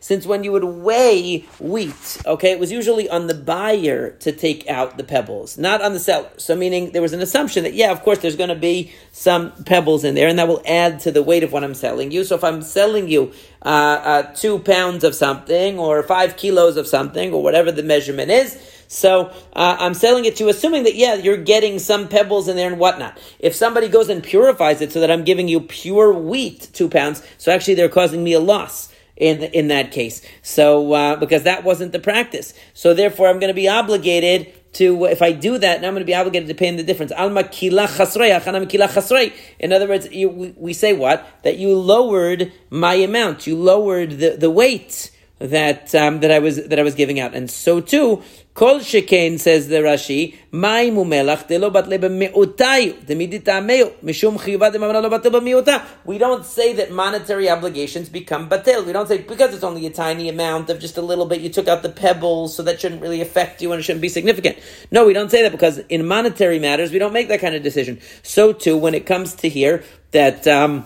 since 0.00 0.26
when 0.26 0.44
you 0.44 0.52
would 0.52 0.64
weigh 0.64 1.38
wheat, 1.60 2.22
okay, 2.26 2.50
it 2.50 2.58
was 2.58 2.72
usually 2.72 3.08
on 3.08 3.28
the 3.28 3.34
buyer 3.34 4.10
to 4.10 4.32
take 4.32 4.68
out 4.68 4.98
the 4.98 5.04
pebbles, 5.04 5.56
not 5.56 5.80
on 5.80 5.92
the 5.92 6.00
seller. 6.00 6.30
So 6.36 6.56
meaning 6.56 6.90
there 6.90 7.02
was 7.02 7.12
an 7.12 7.20
assumption 7.20 7.62
that, 7.62 7.74
yeah, 7.74 7.92
of 7.92 8.02
course 8.02 8.18
there's 8.18 8.36
going 8.36 8.48
to 8.48 8.56
be 8.56 8.92
some 9.12 9.52
pebbles 9.64 10.02
in 10.02 10.16
there 10.16 10.26
and 10.26 10.38
that 10.40 10.48
will 10.48 10.62
add 10.66 10.98
to 11.00 11.12
the 11.12 11.22
weight 11.22 11.44
of 11.44 11.52
what 11.52 11.62
I'm 11.62 11.74
selling 11.74 12.10
you. 12.10 12.24
So 12.24 12.34
if 12.34 12.42
I'm 12.42 12.62
selling 12.62 13.08
you 13.08 13.32
uh, 13.62 13.68
uh, 13.68 14.22
two 14.34 14.58
pounds 14.58 15.04
of 15.04 15.14
something 15.14 15.78
or 15.78 16.02
five 16.02 16.36
kilos 16.36 16.76
of 16.76 16.86
something 16.86 17.32
or 17.32 17.42
whatever 17.42 17.72
the 17.72 17.82
measurement 17.82 18.30
is. 18.30 18.58
So 18.88 19.26
uh, 19.52 19.76
I'm 19.78 19.94
selling 19.94 20.24
it 20.24 20.36
to 20.36 20.44
you, 20.44 20.50
assuming 20.50 20.84
that 20.84 20.94
yeah, 20.94 21.14
you're 21.14 21.36
getting 21.36 21.78
some 21.78 22.08
pebbles 22.08 22.48
in 22.48 22.56
there 22.56 22.70
and 22.70 22.78
whatnot. 22.78 23.18
If 23.38 23.54
somebody 23.54 23.88
goes 23.88 24.08
and 24.08 24.22
purifies 24.22 24.80
it 24.80 24.92
so 24.92 25.00
that 25.00 25.10
I'm 25.10 25.24
giving 25.24 25.46
you 25.46 25.60
pure 25.60 26.12
wheat, 26.12 26.68
two 26.72 26.88
pounds, 26.88 27.22
so 27.36 27.52
actually 27.52 27.74
they're 27.74 27.88
causing 27.90 28.24
me 28.24 28.32
a 28.32 28.40
loss 28.40 28.92
in 29.16 29.42
in 29.42 29.68
that 29.68 29.92
case. 29.92 30.22
So 30.42 30.92
uh, 30.92 31.16
because 31.16 31.42
that 31.42 31.64
wasn't 31.64 31.92
the 31.92 31.98
practice, 31.98 32.54
so 32.72 32.94
therefore 32.94 33.28
I'm 33.28 33.40
going 33.40 33.48
to 33.48 33.54
be 33.54 33.68
obligated 33.68 34.54
to 34.74 35.06
if 35.06 35.22
I 35.22 35.32
do 35.32 35.58
that, 35.58 35.80
now 35.80 35.88
I'm 35.88 35.94
going 35.94 36.02
to 36.02 36.06
be 36.06 36.14
obligated 36.14 36.48
to 36.48 36.54
pay 36.54 36.66
him 36.68 36.76
the 36.76 36.82
difference. 36.82 37.12
Alma 37.12 37.44
In 39.58 39.72
other 39.72 39.88
words, 39.88 40.12
you, 40.12 40.54
we 40.56 40.72
say 40.72 40.92
what? 40.92 41.26
That 41.42 41.58
you 41.58 41.74
lowered 41.74 42.52
my 42.70 42.94
amount, 42.94 43.46
you 43.46 43.56
lowered 43.56 44.18
the 44.18 44.36
the 44.36 44.50
weight 44.50 45.10
that 45.38 45.94
um, 45.94 46.20
that 46.20 46.30
I 46.30 46.38
was 46.38 46.66
that 46.68 46.78
I 46.78 46.82
was 46.82 46.94
giving 46.94 47.20
out, 47.20 47.34
and 47.34 47.50
so 47.50 47.80
too 47.80 48.22
Kol 48.58 48.80
shekain 48.80 49.38
says 49.38 49.68
the 49.68 49.76
Rashi, 49.76 50.34
mai 50.50 50.90
mumelach 50.90 51.46
delo 51.46 51.70
mishum. 54.02 54.34
We 56.04 56.18
don't 56.18 56.44
say 56.44 56.72
that 56.72 56.90
monetary 56.90 57.48
obligations 57.48 58.08
become 58.08 58.48
batel. 58.48 58.84
We 58.84 58.92
don't 58.92 59.06
say 59.06 59.18
because 59.18 59.54
it's 59.54 59.62
only 59.62 59.86
a 59.86 59.90
tiny 59.90 60.28
amount 60.28 60.70
of 60.70 60.80
just 60.80 60.96
a 60.96 61.02
little 61.02 61.26
bit. 61.26 61.40
You 61.40 61.50
took 61.50 61.68
out 61.68 61.84
the 61.84 61.88
pebbles, 61.88 62.56
so 62.56 62.64
that 62.64 62.80
shouldn't 62.80 63.00
really 63.00 63.20
affect 63.20 63.62
you 63.62 63.70
and 63.70 63.78
it 63.78 63.84
shouldn't 63.84 64.02
be 64.02 64.08
significant. 64.08 64.58
No, 64.90 65.06
we 65.06 65.12
don't 65.12 65.30
say 65.30 65.42
that 65.42 65.52
because 65.52 65.78
in 65.78 66.04
monetary 66.04 66.58
matters 66.58 66.90
we 66.90 66.98
don't 66.98 67.12
make 67.12 67.28
that 67.28 67.38
kind 67.38 67.54
of 67.54 67.62
decision. 67.62 68.00
So 68.24 68.52
too, 68.52 68.76
when 68.76 68.92
it 68.92 69.06
comes 69.06 69.34
to 69.36 69.48
here 69.48 69.84
that. 70.10 70.48
Um, 70.48 70.84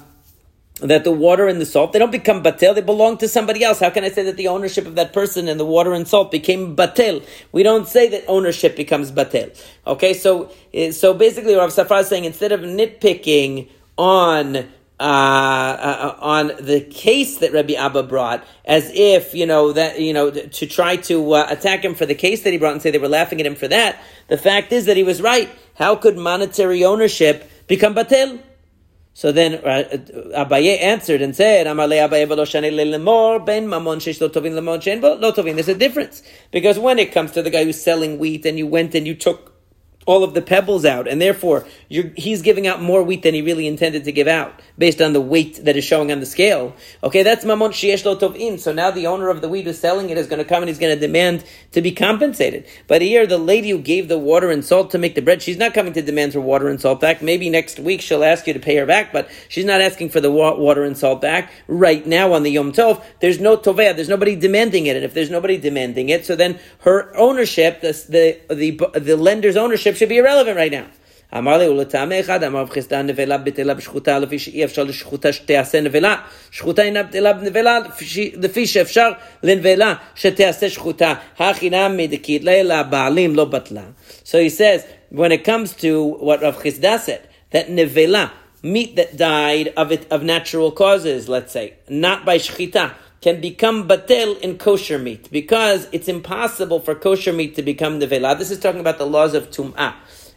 that 0.83 1.05
the 1.05 1.13
water 1.13 1.47
and 1.47 1.61
the 1.61 1.67
salt, 1.67 1.93
they 1.93 1.99
don't 1.99 2.11
become 2.11 2.43
batel, 2.43 2.75
they 2.75 2.83
belong 2.83 3.17
to 3.19 3.29
somebody 3.29 3.63
else. 3.63 3.79
How 3.81 3.91
can 3.91 4.05
I 4.05 4.11
say 4.11 4.25
that 4.25 4.37
the 4.37 4.49
ownership 4.49 4.87
of 4.87 4.97
that 4.97 5.13
person 5.13 5.49
and 5.49 5.59
the 5.59 5.65
water 5.65 5.93
and 5.93 6.07
salt 6.07 6.31
became 6.31 6.77
batel? 6.77 7.25
We 7.53 7.63
don't 7.63 7.87
say 7.87 8.09
that 8.09 8.25
ownership 8.27 8.77
becomes 8.77 9.13
batel. 9.13 9.57
Okay, 9.87 10.13
so 10.13 10.53
eh, 10.75 10.91
so 10.91 11.15
basically 11.15 11.55
Rav 11.55 11.71
Safra 11.71 12.01
is 12.01 12.09
saying 12.09 12.25
instead 12.25 12.53
of 12.53 12.61
nitpicking 12.61 13.69
on 13.97 14.69
uh, 15.01 15.03
uh, 15.03 16.17
on 16.21 16.53
the 16.61 16.81
case 16.81 17.39
that 17.39 17.53
Rabbi 17.53 17.75
Abba 17.75 18.05
brought, 18.05 18.45
as 18.65 18.91
if 18.95 19.35
you 19.35 19.47
know 19.47 19.73
that 19.73 20.01
you 20.01 20.13
know 20.13 20.31
to 20.31 20.67
try 20.67 20.97
to 20.97 21.35
uh, 21.35 21.47
attack 21.49 21.85
him 21.85 21.95
for 21.95 22.07
the 22.07 22.15
case 22.15 22.43
that 22.43 22.53
he 22.53 22.59
brought 22.59 22.73
and 22.73 22.83
say 22.83 22.91
they 22.91 22.99
were 22.99 23.09
laughing 23.09 23.41
at 23.41 23.47
him 23.47 23.55
for 23.55 23.69
that. 23.69 24.03
The 24.29 24.39
fact 24.39 24.73
is 24.73 24.87
that 24.87 24.97
he 24.97 25.03
was 25.03 25.21
right. 25.21 25.49
How 25.77 25.97
could 25.97 26.17
monetary 26.17 26.85
ownership 26.85 27.51
become 27.67 27.95
batel? 27.95 28.41
So 29.15 29.31
then 29.31 29.55
uh, 29.57 29.85
Abaye 30.35 30.81
answered 30.81 31.21
and 31.21 31.37
said, 31.37 31.67
There's 35.57 35.69
a 35.69 35.75
difference. 35.75 36.23
Because 36.51 36.79
when 36.79 36.99
it 36.99 37.13
comes 37.13 37.33
to 37.33 37.43
the 37.43 37.51
guy 37.51 37.65
who's 37.65 37.81
selling 37.81 38.19
wheat 38.19 38.47
and 38.47 38.59
you 38.59 38.67
went 38.67 38.95
and 38.95 39.07
you 39.07 39.15
took 39.15 39.52
all 40.07 40.25
of 40.25 40.35
the 40.35 40.43
pebbles 40.43 40.85
out, 40.85 41.07
and 41.07 41.21
therefore 41.21 41.65
he's 41.89 42.43
giving 42.43 42.67
out 42.67 42.83
more 42.83 43.03
wheat 43.03 43.23
than 43.23 43.35
he 43.35 43.43
really 43.43 43.67
intended 43.67 44.05
to 44.05 44.13
give 44.13 44.27
out, 44.27 44.61
based 44.77 45.01
on 45.01 45.13
the 45.13 45.21
weight 45.21 45.65
that 45.65 45.77
is 45.77 45.85
showing 45.85 46.11
on 46.11 46.21
the 46.21 46.27
scale. 46.27 46.75
Okay, 47.03 47.23
that's 47.23 47.45
mamon 47.45 47.71
sheyesh 47.71 48.05
lo 48.05 48.17
tovin. 48.17 48.59
So 48.59 48.73
now 48.73 48.91
the 48.91 49.07
owner 49.07 49.29
of 49.29 49.41
the 49.41 49.49
wheat 49.49 49.67
who's 49.67 49.79
selling 49.79 50.11
it 50.11 50.19
is 50.19 50.27
going 50.27 50.39
to 50.39 50.45
come 50.45 50.63
and 50.63 50.69
he's 50.69 50.79
going 50.79 50.95
to 50.95 51.01
demand 51.01 51.45
to 51.73 51.81
be 51.81 51.93
compensated. 51.93 52.67
But 52.89 53.03
here, 53.03 53.27
the 53.27 53.39
lady 53.39 53.71
who 53.71 53.79
gave 53.79 54.09
the 54.09 54.19
water 54.19 54.51
and 54.51 54.65
salt 54.65 54.91
to 54.93 54.99
make 54.99 55.15
the 55.15 55.23
bread, 55.23 55.43
she's 55.43 55.57
not 55.57 55.75
coming 55.75 55.93
to 55.93 56.03
demand 56.03 56.35
her 56.35 56.41
water 56.41 56.69
and 56.69 56.81
salt 56.81 57.01
back. 57.01 57.23
Maybe 57.23 57.49
next 57.49 57.79
week 57.79 58.01
she'll 58.01 58.25
ask 58.25 58.47
you 58.47 58.55
to 58.55 58.61
pay 58.61 58.77
her 58.77 58.87
back, 58.87 59.13
but 59.13 59.31
she's 59.49 59.65
not 59.65 59.81
asking 59.81 60.09
for 60.09 60.21
the 60.21 60.31
water 60.31 60.85
and 60.85 60.97
salt 60.97 61.21
back 61.21 61.53
right 61.69 62.05
now 62.07 62.33
on 62.33 62.43
the 62.43 62.51
Yom 62.51 62.73
Tov. 62.73 63.05
There's 63.21 63.39
no 63.41 63.57
toveh. 63.57 63.95
There's 63.95 64.09
nobody 64.09 64.35
demanding 64.35 64.87
it, 64.87 64.97
and 64.97 65.05
if 65.05 65.15
there's 65.15 65.31
nobody 65.31 65.59
demanding 65.59 66.09
it, 66.09 66.27
so 66.27 66.35
then 66.35 66.59
her 66.81 67.15
ownership, 67.17 67.81
the 67.81 67.93
the 68.09 68.55
the, 68.55 69.01
the 69.01 69.17
lender's 69.17 69.57
ownership 69.57 69.92
should 69.92 70.10
be 70.10 70.18
irrelevant 70.18 70.56
right 70.56 70.72
now. 70.72 70.88
אמר 71.38 71.58
לי, 71.58 71.68
ולטעמי 71.68 72.20
אחד, 72.20 72.44
אמר 72.44 72.60
רב 72.60 72.70
חסדא 72.70 73.02
נבלה 73.02 73.38
בטלה 73.38 73.74
בשחוטה, 73.74 74.20
לפי 74.20 74.40
שאי 74.40 74.64
אפשר 74.64 74.84
לשחוטה 74.84 75.34
שתעשה 75.34 75.82
נבלה. 75.82 76.16
שחוטה 76.52 76.82
אינה 76.82 77.04
בטלה 77.04 77.34
בנבלה, 77.34 77.80
לפי 78.42 78.68
שאפשר 78.68 79.10
לנבלה 79.44 79.94
שתעשה 80.16 80.70
שחוטה. 80.70 81.14
הכי 81.38 81.70
נמי 81.70 82.08
דקיתלה, 82.08 82.64
לבעלים 82.64 83.36
לא 83.36 83.46
בטלה. 83.46 83.84
So 84.26 84.38
he 84.40 84.50
says, 84.50 84.86
when 85.12 85.32
it 85.32 85.44
comes 85.44 85.74
to 85.82 86.04
what 86.20 86.42
Rav 86.42 86.58
Chizda 86.64 87.00
said, 87.00 87.22
that 87.52 87.68
nevela, 87.68 88.30
meat 88.64 88.96
that 88.96 89.18
died 89.18 89.74
of 89.78 89.92
it 89.92 90.04
of 90.12 90.24
natural 90.24 90.72
causes, 90.72 91.30
let's 91.30 91.52
say, 91.52 91.74
not 91.90 92.26
by 92.26 92.38
shchita, 92.38 92.92
can 93.23 93.41
become 93.41 93.89
batel 93.89 94.39
in 94.41 94.59
kosher 94.59 94.99
meat 94.99 95.29
because 95.31 95.89
it's 95.93 96.09
impossible 96.09 96.81
for 96.81 96.95
kosher 96.95 97.33
meat 97.33 97.55
to 97.55 97.63
become 97.63 98.01
nevela. 98.01 98.37
This 98.37 98.51
is 98.51 98.59
talking 98.59 98.81
about 98.81 98.99
the 98.99 99.07
laws 99.07 99.33
of 99.33 99.51
tum'ah. 99.51 99.95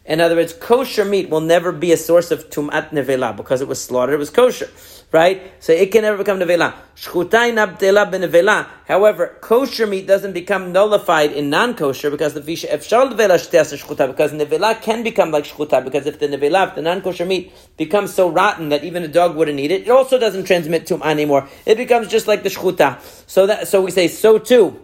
In 0.07 0.21
other 0.21 0.35
words, 0.35 0.53
kosher 0.53 1.03
meat 1.03 1.31
will 1.31 1.41
never 1.41 1.71
be 1.71 1.91
a 1.91 1.97
source 1.97 2.29
of 2.29 2.51
tum'at 2.51 2.91
nevela 2.91 3.35
because 3.35 3.61
it 3.61 3.67
was 3.67 3.81
slaughtered, 3.81 4.13
it 4.13 4.17
was 4.17 4.29
kosher, 4.29 4.69
right? 5.11 5.51
So 5.59 5.73
it 5.73 5.91
can 5.91 6.03
never 6.03 6.17
become 6.17 6.37
nevela. 6.39 6.75
Shchutai. 6.95 8.67
However, 8.87 9.37
kosher 9.41 9.87
meat 9.87 10.05
doesn't 10.05 10.33
become 10.33 10.71
nullified 10.71 11.31
in 11.31 11.49
non-kosher 11.49 12.11
because 12.11 12.35
the 12.35 12.41
fisha 12.41 12.69
efshal 12.69 13.11
nevela 13.11 13.39
shchuta 13.39 14.05
because 14.07 14.31
nevela 14.31 14.79
can 14.79 15.01
become 15.01 15.31
like 15.31 15.45
shchuta 15.45 15.83
because 15.83 16.05
if 16.05 16.19
the 16.19 16.27
nevela, 16.27 16.67
if 16.67 16.75
the 16.75 16.83
non-kosher 16.83 17.25
meat 17.25 17.51
becomes 17.75 18.13
so 18.13 18.29
rotten 18.29 18.69
that 18.69 18.83
even 18.83 19.01
a 19.01 19.07
dog 19.07 19.35
wouldn't 19.35 19.59
eat 19.59 19.71
it, 19.71 19.81
it 19.87 19.89
also 19.89 20.19
doesn't 20.19 20.43
transmit 20.43 20.85
tum'ah 20.85 21.07
anymore. 21.07 21.49
It 21.65 21.77
becomes 21.77 22.09
just 22.09 22.27
like 22.27 22.43
the 22.43 22.49
shchuta. 22.49 23.01
So 23.27 23.47
that, 23.47 23.67
so 23.67 23.81
we 23.81 23.89
say, 23.89 24.07
so 24.07 24.37
too. 24.37 24.79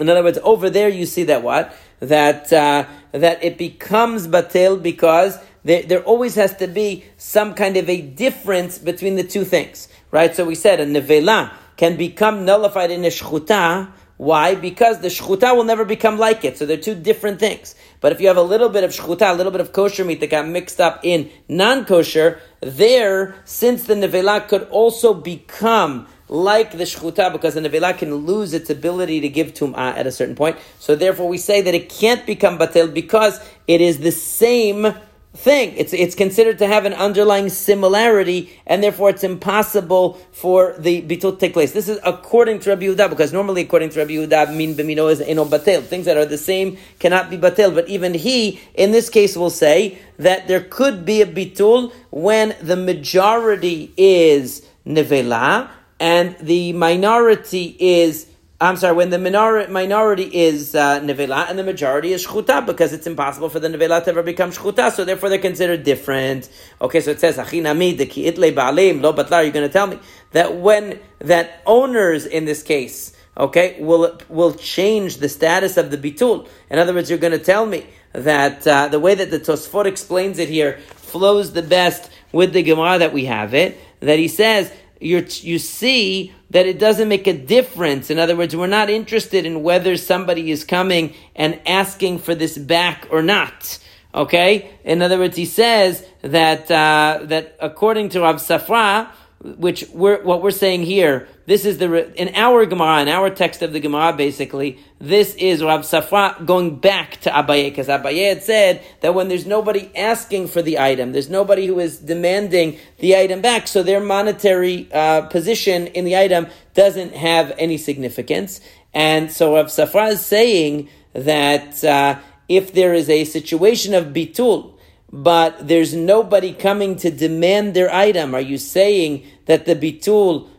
In 0.00 0.08
other 0.08 0.24
words, 0.24 0.38
over 0.42 0.70
there 0.70 0.88
you 0.88 1.04
see 1.04 1.24
that 1.24 1.42
what? 1.42 1.76
That, 2.04 2.52
uh, 2.52 2.86
that 3.12 3.42
it 3.42 3.56
becomes 3.58 4.26
batil 4.26 4.82
because 4.82 5.38
there, 5.64 5.82
there 5.82 6.02
always 6.02 6.34
has 6.34 6.54
to 6.56 6.66
be 6.66 7.04
some 7.16 7.54
kind 7.54 7.76
of 7.76 7.88
a 7.88 8.00
difference 8.00 8.78
between 8.78 9.16
the 9.16 9.24
two 9.24 9.44
things, 9.44 9.88
right? 10.10 10.34
So 10.34 10.44
we 10.44 10.54
said 10.54 10.80
a 10.80 10.86
nevela 10.86 11.52
can 11.76 11.96
become 11.96 12.44
nullified 12.44 12.90
in 12.90 13.04
a 13.04 13.08
shchuta. 13.08 13.90
Why? 14.16 14.54
Because 14.54 15.00
the 15.00 15.08
shchuta 15.08 15.56
will 15.56 15.64
never 15.64 15.84
become 15.84 16.18
like 16.18 16.44
it. 16.44 16.58
So 16.58 16.66
they're 16.66 16.76
two 16.76 16.94
different 16.94 17.40
things. 17.40 17.74
But 18.00 18.12
if 18.12 18.20
you 18.20 18.28
have 18.28 18.36
a 18.36 18.42
little 18.42 18.68
bit 18.68 18.84
of 18.84 18.90
shchuta, 18.90 19.32
a 19.32 19.34
little 19.34 19.50
bit 19.50 19.60
of 19.60 19.72
kosher 19.72 20.04
meat 20.04 20.20
that 20.20 20.30
got 20.30 20.46
mixed 20.46 20.80
up 20.80 21.00
in 21.02 21.30
non-kosher, 21.48 22.40
there, 22.60 23.34
since 23.44 23.84
the 23.84 23.94
nevela 23.94 24.46
could 24.46 24.64
also 24.64 25.14
become 25.14 26.06
like 26.28 26.72
the 26.72 26.84
shchuta, 26.84 27.32
because 27.32 27.54
the 27.54 27.60
nevela 27.60 27.96
can 27.96 28.14
lose 28.14 28.54
its 28.54 28.70
ability 28.70 29.20
to 29.20 29.28
give 29.28 29.54
tum'ah 29.54 29.96
at 29.96 30.06
a 30.06 30.12
certain 30.12 30.34
point. 30.34 30.56
So 30.78 30.96
therefore, 30.96 31.28
we 31.28 31.38
say 31.38 31.60
that 31.60 31.74
it 31.74 31.88
can't 31.88 32.24
become 32.26 32.58
batel 32.58 32.92
because 32.92 33.40
it 33.68 33.80
is 33.80 33.98
the 33.98 34.12
same 34.12 34.94
thing. 35.34 35.76
It's 35.76 35.92
it's 35.92 36.14
considered 36.14 36.58
to 36.60 36.66
have 36.66 36.84
an 36.86 36.94
underlying 36.94 37.48
similarity, 37.48 38.56
and 38.66 38.82
therefore 38.82 39.10
it's 39.10 39.24
impossible 39.24 40.14
for 40.32 40.74
the 40.78 41.02
bitul 41.02 41.32
to 41.32 41.36
take 41.36 41.52
place. 41.52 41.72
This 41.72 41.88
is 41.88 41.98
according 42.04 42.60
to 42.60 42.70
Rabbi 42.70 42.84
Yehuda, 42.84 43.10
because 43.10 43.32
normally 43.32 43.62
according 43.62 43.90
to 43.90 43.98
Rabbi 43.98 44.12
Yehuda, 44.12 44.56
min 44.56 44.74
b'mino 44.74 45.10
is 45.10 45.20
eno 45.20 45.44
batel. 45.44 45.82
Things 45.82 46.06
that 46.06 46.16
are 46.16 46.24
the 46.24 46.38
same 46.38 46.78
cannot 47.00 47.30
be 47.30 47.36
batel. 47.36 47.74
But 47.74 47.88
even 47.88 48.14
he, 48.14 48.60
in 48.74 48.92
this 48.92 49.10
case, 49.10 49.36
will 49.36 49.50
say 49.50 49.98
that 50.18 50.46
there 50.48 50.60
could 50.60 51.04
be 51.04 51.20
a 51.20 51.26
bitul 51.26 51.92
when 52.10 52.54
the 52.62 52.76
majority 52.76 53.92
is 53.96 54.64
nevela 54.86 55.68
and 56.00 56.36
the 56.38 56.72
minority 56.72 57.76
is 57.78 58.26
I'm 58.60 58.76
sorry, 58.76 58.94
when 58.94 59.10
the 59.10 59.18
minor, 59.18 59.68
minority 59.68 60.22
is 60.32 60.74
uh, 60.74 61.00
nevela 61.00 61.50
and 61.50 61.58
the 61.58 61.64
majority 61.64 62.12
is 62.12 62.24
shchuta, 62.24 62.64
because 62.64 62.92
it's 62.92 63.06
impossible 63.06 63.48
for 63.48 63.58
the 63.60 63.68
nevela 63.68 64.02
to 64.04 64.10
ever 64.10 64.22
become 64.22 64.52
shchuta, 64.52 64.92
so 64.92 65.04
therefore 65.04 65.28
they're 65.28 65.38
considered 65.38 65.82
different. 65.82 66.48
Okay, 66.80 67.00
so 67.00 67.10
it 67.10 67.20
says, 67.20 67.36
Achinami, 67.36 67.98
de 67.98 68.06
ki 68.06 68.30
ba'alim, 68.30 69.02
lo 69.02 69.12
you're 69.42 69.52
going 69.52 69.66
to 69.66 69.72
tell 69.72 69.88
me 69.88 69.98
that 70.30 70.56
when, 70.56 71.00
that 71.18 71.62
owners 71.66 72.26
in 72.26 72.44
this 72.44 72.62
case, 72.62 73.14
okay, 73.36 73.76
will, 73.80 74.18
will 74.28 74.54
change 74.54 75.16
the 75.16 75.28
status 75.28 75.76
of 75.76 75.90
the 75.90 75.98
bitul. 75.98 76.48
In 76.70 76.78
other 76.78 76.94
words, 76.94 77.10
you're 77.10 77.18
going 77.18 77.38
to 77.38 77.44
tell 77.44 77.66
me 77.66 77.84
that 78.12 78.66
uh, 78.66 78.86
the 78.86 79.00
way 79.00 79.16
that 79.16 79.30
the 79.32 79.40
Tosfot 79.40 79.86
explains 79.86 80.38
it 80.38 80.48
here 80.48 80.78
flows 80.94 81.52
the 81.52 81.62
best 81.62 82.08
with 82.30 82.52
the 82.52 82.62
Gemara 82.62 82.98
that 83.00 83.12
we 83.12 83.24
have 83.24 83.52
it, 83.52 83.78
that 84.00 84.18
he 84.18 84.28
says, 84.28 84.72
you 85.04 85.26
you 85.42 85.58
see 85.58 86.32
that 86.50 86.66
it 86.66 86.78
doesn't 86.78 87.08
make 87.08 87.26
a 87.26 87.32
difference. 87.32 88.10
In 88.10 88.18
other 88.18 88.34
words, 88.36 88.56
we're 88.56 88.66
not 88.66 88.88
interested 88.88 89.44
in 89.44 89.62
whether 89.62 89.96
somebody 89.96 90.50
is 90.50 90.64
coming 90.64 91.14
and 91.34 91.60
asking 91.66 92.20
for 92.20 92.34
this 92.34 92.56
back 92.56 93.06
or 93.10 93.22
not. 93.22 93.78
Okay? 94.14 94.70
In 94.84 95.02
other 95.02 95.18
words, 95.18 95.36
he 95.36 95.44
says 95.44 96.06
that, 96.22 96.70
uh, 96.70 97.20
that 97.24 97.56
according 97.60 98.10
to 98.10 98.20
Rav 98.20 98.36
Safra, 98.36 99.10
which 99.44 99.84
we're, 99.92 100.22
what 100.22 100.42
we're 100.42 100.50
saying 100.50 100.82
here, 100.82 101.28
this 101.44 101.66
is 101.66 101.76
the, 101.76 102.12
in 102.20 102.34
our 102.34 102.64
Gemara, 102.64 103.02
in 103.02 103.08
our 103.08 103.28
text 103.28 103.60
of 103.60 103.74
the 103.74 103.80
Gemara, 103.80 104.14
basically, 104.14 104.78
this 104.98 105.34
is 105.34 105.62
Rav 105.62 105.82
Safra 105.82 106.44
going 106.46 106.76
back 106.76 107.20
to 107.20 107.30
Abaye, 107.30 107.68
because 107.68 107.88
Abaye 107.88 108.30
had 108.30 108.42
said 108.42 108.82
that 109.02 109.14
when 109.14 109.28
there's 109.28 109.44
nobody 109.44 109.94
asking 109.94 110.48
for 110.48 110.62
the 110.62 110.78
item, 110.78 111.12
there's 111.12 111.28
nobody 111.28 111.66
who 111.66 111.78
is 111.78 111.98
demanding 111.98 112.78
the 112.98 113.16
item 113.16 113.42
back, 113.42 113.68
so 113.68 113.82
their 113.82 114.00
monetary 114.00 114.88
uh, 114.92 115.22
position 115.22 115.88
in 115.88 116.06
the 116.06 116.16
item 116.16 116.46
doesn't 116.72 117.14
have 117.14 117.52
any 117.58 117.76
significance. 117.76 118.62
And 118.94 119.30
so 119.30 119.56
Rav 119.56 119.66
Safra 119.66 120.12
is 120.12 120.24
saying 120.24 120.88
that 121.12 121.84
uh, 121.84 122.18
if 122.48 122.72
there 122.72 122.94
is 122.94 123.10
a 123.10 123.24
situation 123.24 123.92
of 123.92 124.06
bitul, 124.06 124.73
but 125.13 125.67
there's 125.67 125.93
nobody 125.93 126.53
coming 126.53 126.95
to 126.97 127.09
demand 127.09 127.73
their 127.73 127.93
item. 127.93 128.35
Are 128.35 128.41
you 128.41 128.57
saying 128.57 129.23
that 129.45 129.65
the 129.65 129.75
bitul 129.75 130.49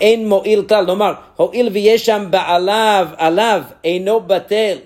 אין 0.00 0.28
מועיל 0.28 0.62
כלל, 0.62 0.86
לומר, 0.86 1.12
הואיל 1.36 1.68
ויש 1.72 2.06
שם 2.06 2.26
בעליו, 2.30 3.08
עליו, 3.16 3.62
אינו 3.84 4.20
בטל, 4.20 4.78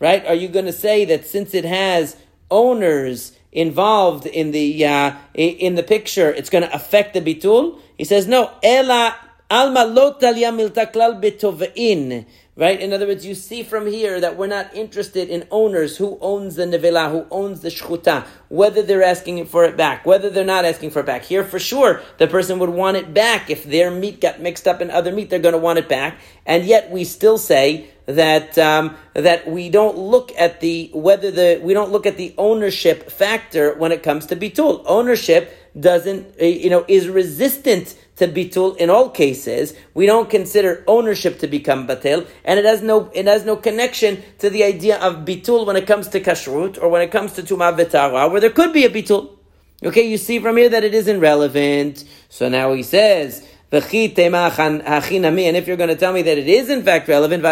right? 0.00 0.24
Are 0.26 0.34
you 0.34 0.48
going 0.48 0.66
to 0.66 0.72
say 0.72 1.04
that 1.04 1.26
since 1.26 1.54
it 1.54 1.64
has 1.64 2.16
owners 2.50 3.32
involved 3.52 4.26
in 4.26 4.52
the, 4.52 4.84
uh, 4.84 5.12
in 5.34 5.74
the 5.74 5.82
picture, 5.82 6.30
it's 6.30 6.50
going 6.50 6.62
to 6.62 6.74
affect 6.74 7.14
the 7.14 7.20
bitul? 7.20 7.78
He 7.98 8.04
says, 8.04 8.26
no, 8.26 8.50
ela 8.62 9.16
alma 9.50 9.84
lo 9.84 10.14
talia 10.14 10.52
milta 10.52 10.90
klal 10.92 11.20
betovein, 11.20 12.24
Right? 12.57 12.81
In 12.81 12.91
other 12.91 13.05
words, 13.05 13.23
you 13.23 13.35
see 13.35 13.61
from 13.61 13.85
here 13.85 14.19
that 14.19 14.35
we're 14.35 14.47
not 14.47 14.73
interested 14.73 15.29
in 15.29 15.47
owners 15.51 15.97
who 15.97 16.17
owns 16.21 16.55
the 16.55 16.65
nevela, 16.65 17.11
who 17.11 17.27
owns 17.29 17.61
the 17.61 17.69
shchuta, 17.69 18.25
whether 18.49 18.81
they're 18.81 19.03
asking 19.03 19.45
for 19.45 19.63
it 19.63 19.77
back, 19.77 20.07
whether 20.07 20.31
they're 20.31 20.43
not 20.43 20.65
asking 20.65 20.89
for 20.89 21.01
it 21.01 21.05
back. 21.05 21.23
Here, 21.23 21.43
for 21.43 21.59
sure, 21.59 22.01
the 22.17 22.25
person 22.25 22.57
would 22.57 22.71
want 22.71 22.97
it 22.97 23.13
back. 23.13 23.51
If 23.51 23.63
their 23.63 23.91
meat 23.91 24.21
got 24.21 24.41
mixed 24.41 24.67
up 24.67 24.81
in 24.81 24.89
other 24.89 25.11
meat, 25.11 25.29
they're 25.29 25.37
going 25.37 25.53
to 25.53 25.59
want 25.59 25.77
it 25.77 25.87
back. 25.87 26.19
And 26.47 26.65
yet, 26.65 26.89
we 26.89 27.03
still 27.03 27.37
say 27.37 27.91
that 28.07 28.57
um, 28.57 28.95
that 29.13 29.47
we 29.47 29.69
don't 29.69 29.97
look 29.97 30.31
at 30.35 30.59
the 30.59 30.89
whether 30.93 31.29
the 31.29 31.59
we 31.61 31.73
don't 31.73 31.91
look 31.91 32.07
at 32.07 32.17
the 32.17 32.33
ownership 32.37 33.11
factor 33.11 33.75
when 33.75 33.91
it 33.91 34.01
comes 34.01 34.25
to 34.27 34.35
bitul. 34.35 34.81
Ownership 34.87 35.55
doesn't 35.79 36.41
uh, 36.41 36.45
you 36.45 36.69
know 36.69 36.85
is 36.87 37.07
resistant 37.07 37.95
to 38.17 38.27
bitul 38.27 38.75
in 38.77 38.89
all 38.89 39.09
cases. 39.09 39.73
We 39.93 40.05
don't 40.05 40.29
consider 40.29 40.83
ownership 40.87 41.39
to 41.39 41.47
become 41.47 41.87
batil, 41.87 42.27
and 42.43 42.59
it 42.59 42.65
has 42.65 42.81
no 42.81 43.09
it 43.13 43.25
has 43.25 43.45
no 43.45 43.55
connection 43.55 44.23
to 44.39 44.49
the 44.49 44.63
idea 44.63 44.99
of 44.99 45.25
bitul 45.25 45.65
when 45.65 45.75
it 45.75 45.87
comes 45.87 46.07
to 46.09 46.19
kashrut 46.19 46.81
or 46.81 46.89
when 46.89 47.01
it 47.01 47.11
comes 47.11 47.33
to 47.33 47.43
tumah 47.43 47.77
v'tara, 47.77 48.29
where 48.29 48.41
there 48.41 48.49
could 48.49 48.73
be 48.73 48.85
a 48.85 48.89
bitul. 48.89 49.37
Okay, 49.83 50.09
you 50.09 50.17
see 50.17 50.39
from 50.39 50.57
here 50.57 50.69
that 50.69 50.83
it 50.83 50.93
isn't 50.93 51.19
relevant. 51.19 52.03
So 52.29 52.49
now 52.49 52.73
he 52.73 52.83
says. 52.83 53.47
And 53.69 53.83
if 53.83 55.67
you're 55.67 55.75
going 55.75 55.89
to 55.89 55.95
tell 55.97 56.13
me 56.13 56.21
that 56.21 56.37
it 56.37 56.47
is 56.47 56.69
in 56.69 56.83
fact 56.83 57.09
relevant, 57.09 57.43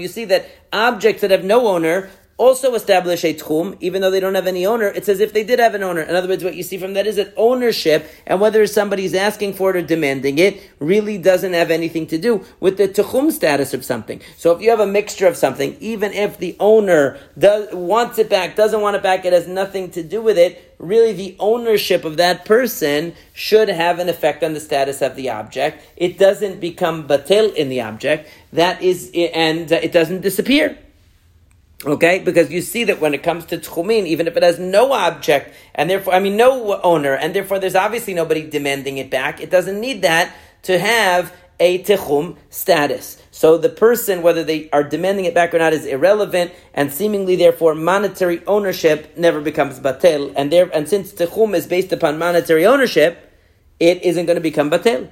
you 0.00 0.08
see 0.08 0.24
that 0.24 0.50
objects 0.72 1.20
that 1.20 1.30
have 1.30 1.44
no 1.44 1.68
owner 1.68 2.10
also 2.38 2.74
establish 2.74 3.24
a 3.24 3.34
tchum, 3.34 3.76
even 3.80 4.00
though 4.00 4.10
they 4.10 4.20
don't 4.20 4.36
have 4.36 4.46
any 4.46 4.64
owner. 4.64 4.86
It's 4.86 5.08
as 5.08 5.20
if 5.20 5.32
they 5.32 5.44
did 5.44 5.58
have 5.58 5.74
an 5.74 5.82
owner. 5.82 6.00
In 6.00 6.14
other 6.14 6.28
words, 6.28 6.44
what 6.44 6.54
you 6.54 6.62
see 6.62 6.78
from 6.78 6.94
that 6.94 7.06
is 7.06 7.16
that 7.16 7.34
ownership 7.36 8.08
and 8.26 8.40
whether 8.40 8.66
somebody's 8.66 9.14
asking 9.14 9.54
for 9.54 9.70
it 9.70 9.76
or 9.76 9.86
demanding 9.86 10.38
it 10.38 10.62
really 10.78 11.18
doesn't 11.18 11.52
have 11.52 11.70
anything 11.70 12.06
to 12.06 12.16
do 12.16 12.44
with 12.60 12.78
the 12.78 12.88
tchum 12.88 13.32
status 13.32 13.74
of 13.74 13.84
something. 13.84 14.20
So 14.36 14.52
if 14.52 14.62
you 14.62 14.70
have 14.70 14.80
a 14.80 14.86
mixture 14.86 15.26
of 15.26 15.36
something, 15.36 15.76
even 15.80 16.12
if 16.12 16.38
the 16.38 16.56
owner 16.60 17.18
does, 17.36 17.74
wants 17.74 18.18
it 18.18 18.30
back, 18.30 18.54
doesn't 18.54 18.80
want 18.80 18.96
it 18.96 19.02
back, 19.02 19.24
it 19.24 19.32
has 19.32 19.48
nothing 19.48 19.90
to 19.90 20.02
do 20.02 20.22
with 20.22 20.38
it. 20.38 20.76
Really, 20.78 21.12
the 21.12 21.36
ownership 21.40 22.04
of 22.04 22.18
that 22.18 22.44
person 22.44 23.14
should 23.32 23.68
have 23.68 23.98
an 23.98 24.08
effect 24.08 24.44
on 24.44 24.54
the 24.54 24.60
status 24.60 25.02
of 25.02 25.16
the 25.16 25.28
object. 25.28 25.82
It 25.96 26.18
doesn't 26.18 26.60
become 26.60 27.08
batil 27.08 27.52
in 27.52 27.68
the 27.68 27.80
object. 27.80 28.30
That 28.52 28.80
is, 28.80 29.10
and 29.12 29.72
it 29.72 29.90
doesn't 29.90 30.20
disappear. 30.20 30.78
Okay, 31.86 32.18
because 32.18 32.50
you 32.50 32.60
see 32.60 32.82
that 32.84 33.00
when 33.00 33.14
it 33.14 33.22
comes 33.22 33.46
to 33.46 33.56
tchumin, 33.56 34.04
even 34.06 34.26
if 34.26 34.36
it 34.36 34.42
has 34.42 34.58
no 34.58 34.92
object 34.92 35.54
and 35.76 35.88
therefore, 35.88 36.12
I 36.12 36.18
mean, 36.18 36.36
no 36.36 36.80
owner, 36.82 37.14
and 37.14 37.32
therefore 37.32 37.60
there's 37.60 37.76
obviously 37.76 38.14
nobody 38.14 38.48
demanding 38.48 38.98
it 38.98 39.10
back, 39.10 39.40
it 39.40 39.48
doesn't 39.48 39.80
need 39.80 40.02
that 40.02 40.34
to 40.62 40.76
have 40.76 41.32
a 41.60 41.82
tichum 41.84 42.36
status. 42.50 43.22
So 43.30 43.58
the 43.58 43.68
person, 43.68 44.22
whether 44.22 44.42
they 44.42 44.68
are 44.70 44.82
demanding 44.82 45.24
it 45.24 45.34
back 45.34 45.54
or 45.54 45.58
not, 45.58 45.72
is 45.72 45.86
irrelevant, 45.86 46.52
and 46.74 46.92
seemingly, 46.92 47.36
therefore, 47.36 47.76
monetary 47.76 48.44
ownership 48.46 49.16
never 49.16 49.40
becomes 49.40 49.78
batel. 49.78 50.32
And 50.36 50.52
there, 50.52 50.68
and 50.74 50.88
since 50.88 51.12
tichum 51.12 51.54
is 51.54 51.68
based 51.68 51.92
upon 51.92 52.18
monetary 52.18 52.66
ownership, 52.66 53.32
it 53.78 54.02
isn't 54.02 54.26
going 54.26 54.36
to 54.36 54.40
become 54.40 54.70
batel. 54.70 55.10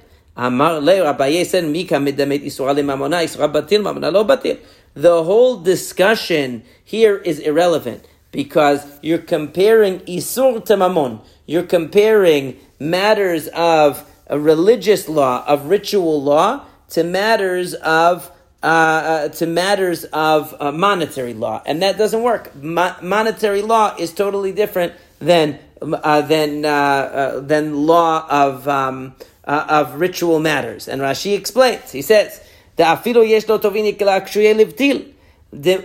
The 4.97 5.23
whole 5.23 5.57
discussion 5.57 6.63
here 6.83 7.17
is 7.17 7.37
irrelevant 7.37 8.03
because 8.31 8.83
you're 9.03 9.19
comparing 9.19 9.99
isur 9.99 10.65
to 10.65 10.73
mamon. 10.75 11.21
You're 11.45 11.69
comparing 11.69 12.57
matters 12.79 13.47
of 13.49 14.03
a 14.25 14.39
religious 14.39 15.07
law, 15.07 15.45
of 15.45 15.67
ritual 15.67 16.23
law, 16.23 16.65
to 16.89 17.03
matters 17.03 17.75
of 17.75 18.31
uh, 18.63 18.65
uh, 18.65 19.29
to 19.29 19.45
matters 19.45 20.03
of 20.05 20.55
uh, 20.59 20.71
monetary 20.71 21.35
law, 21.35 21.61
and 21.67 21.79
that 21.83 21.99
doesn't 21.99 22.23
work. 22.23 22.55
Mo- 22.55 22.95
monetary 23.03 23.61
law 23.61 23.95
is 23.99 24.11
totally 24.11 24.51
different 24.51 24.93
than 25.19 25.59
uh, 25.79 26.21
than 26.21 26.65
uh, 26.65 26.69
uh, 26.69 27.39
than 27.41 27.85
law 27.85 28.25
of 28.27 28.67
um, 28.67 29.13
of 29.43 29.99
ritual 29.99 30.39
matters. 30.39 30.87
And 30.87 31.01
Rashi 31.01 31.37
explains. 31.37 31.91
He 31.91 32.01
says, 32.01 32.41
דאפילו 32.77 33.23
יש 33.23 33.49
לו 33.49 33.57
טובין 33.57 33.85
יקלה 33.85 34.19
קשויי 34.19 34.53
לבטיל. 34.53 35.01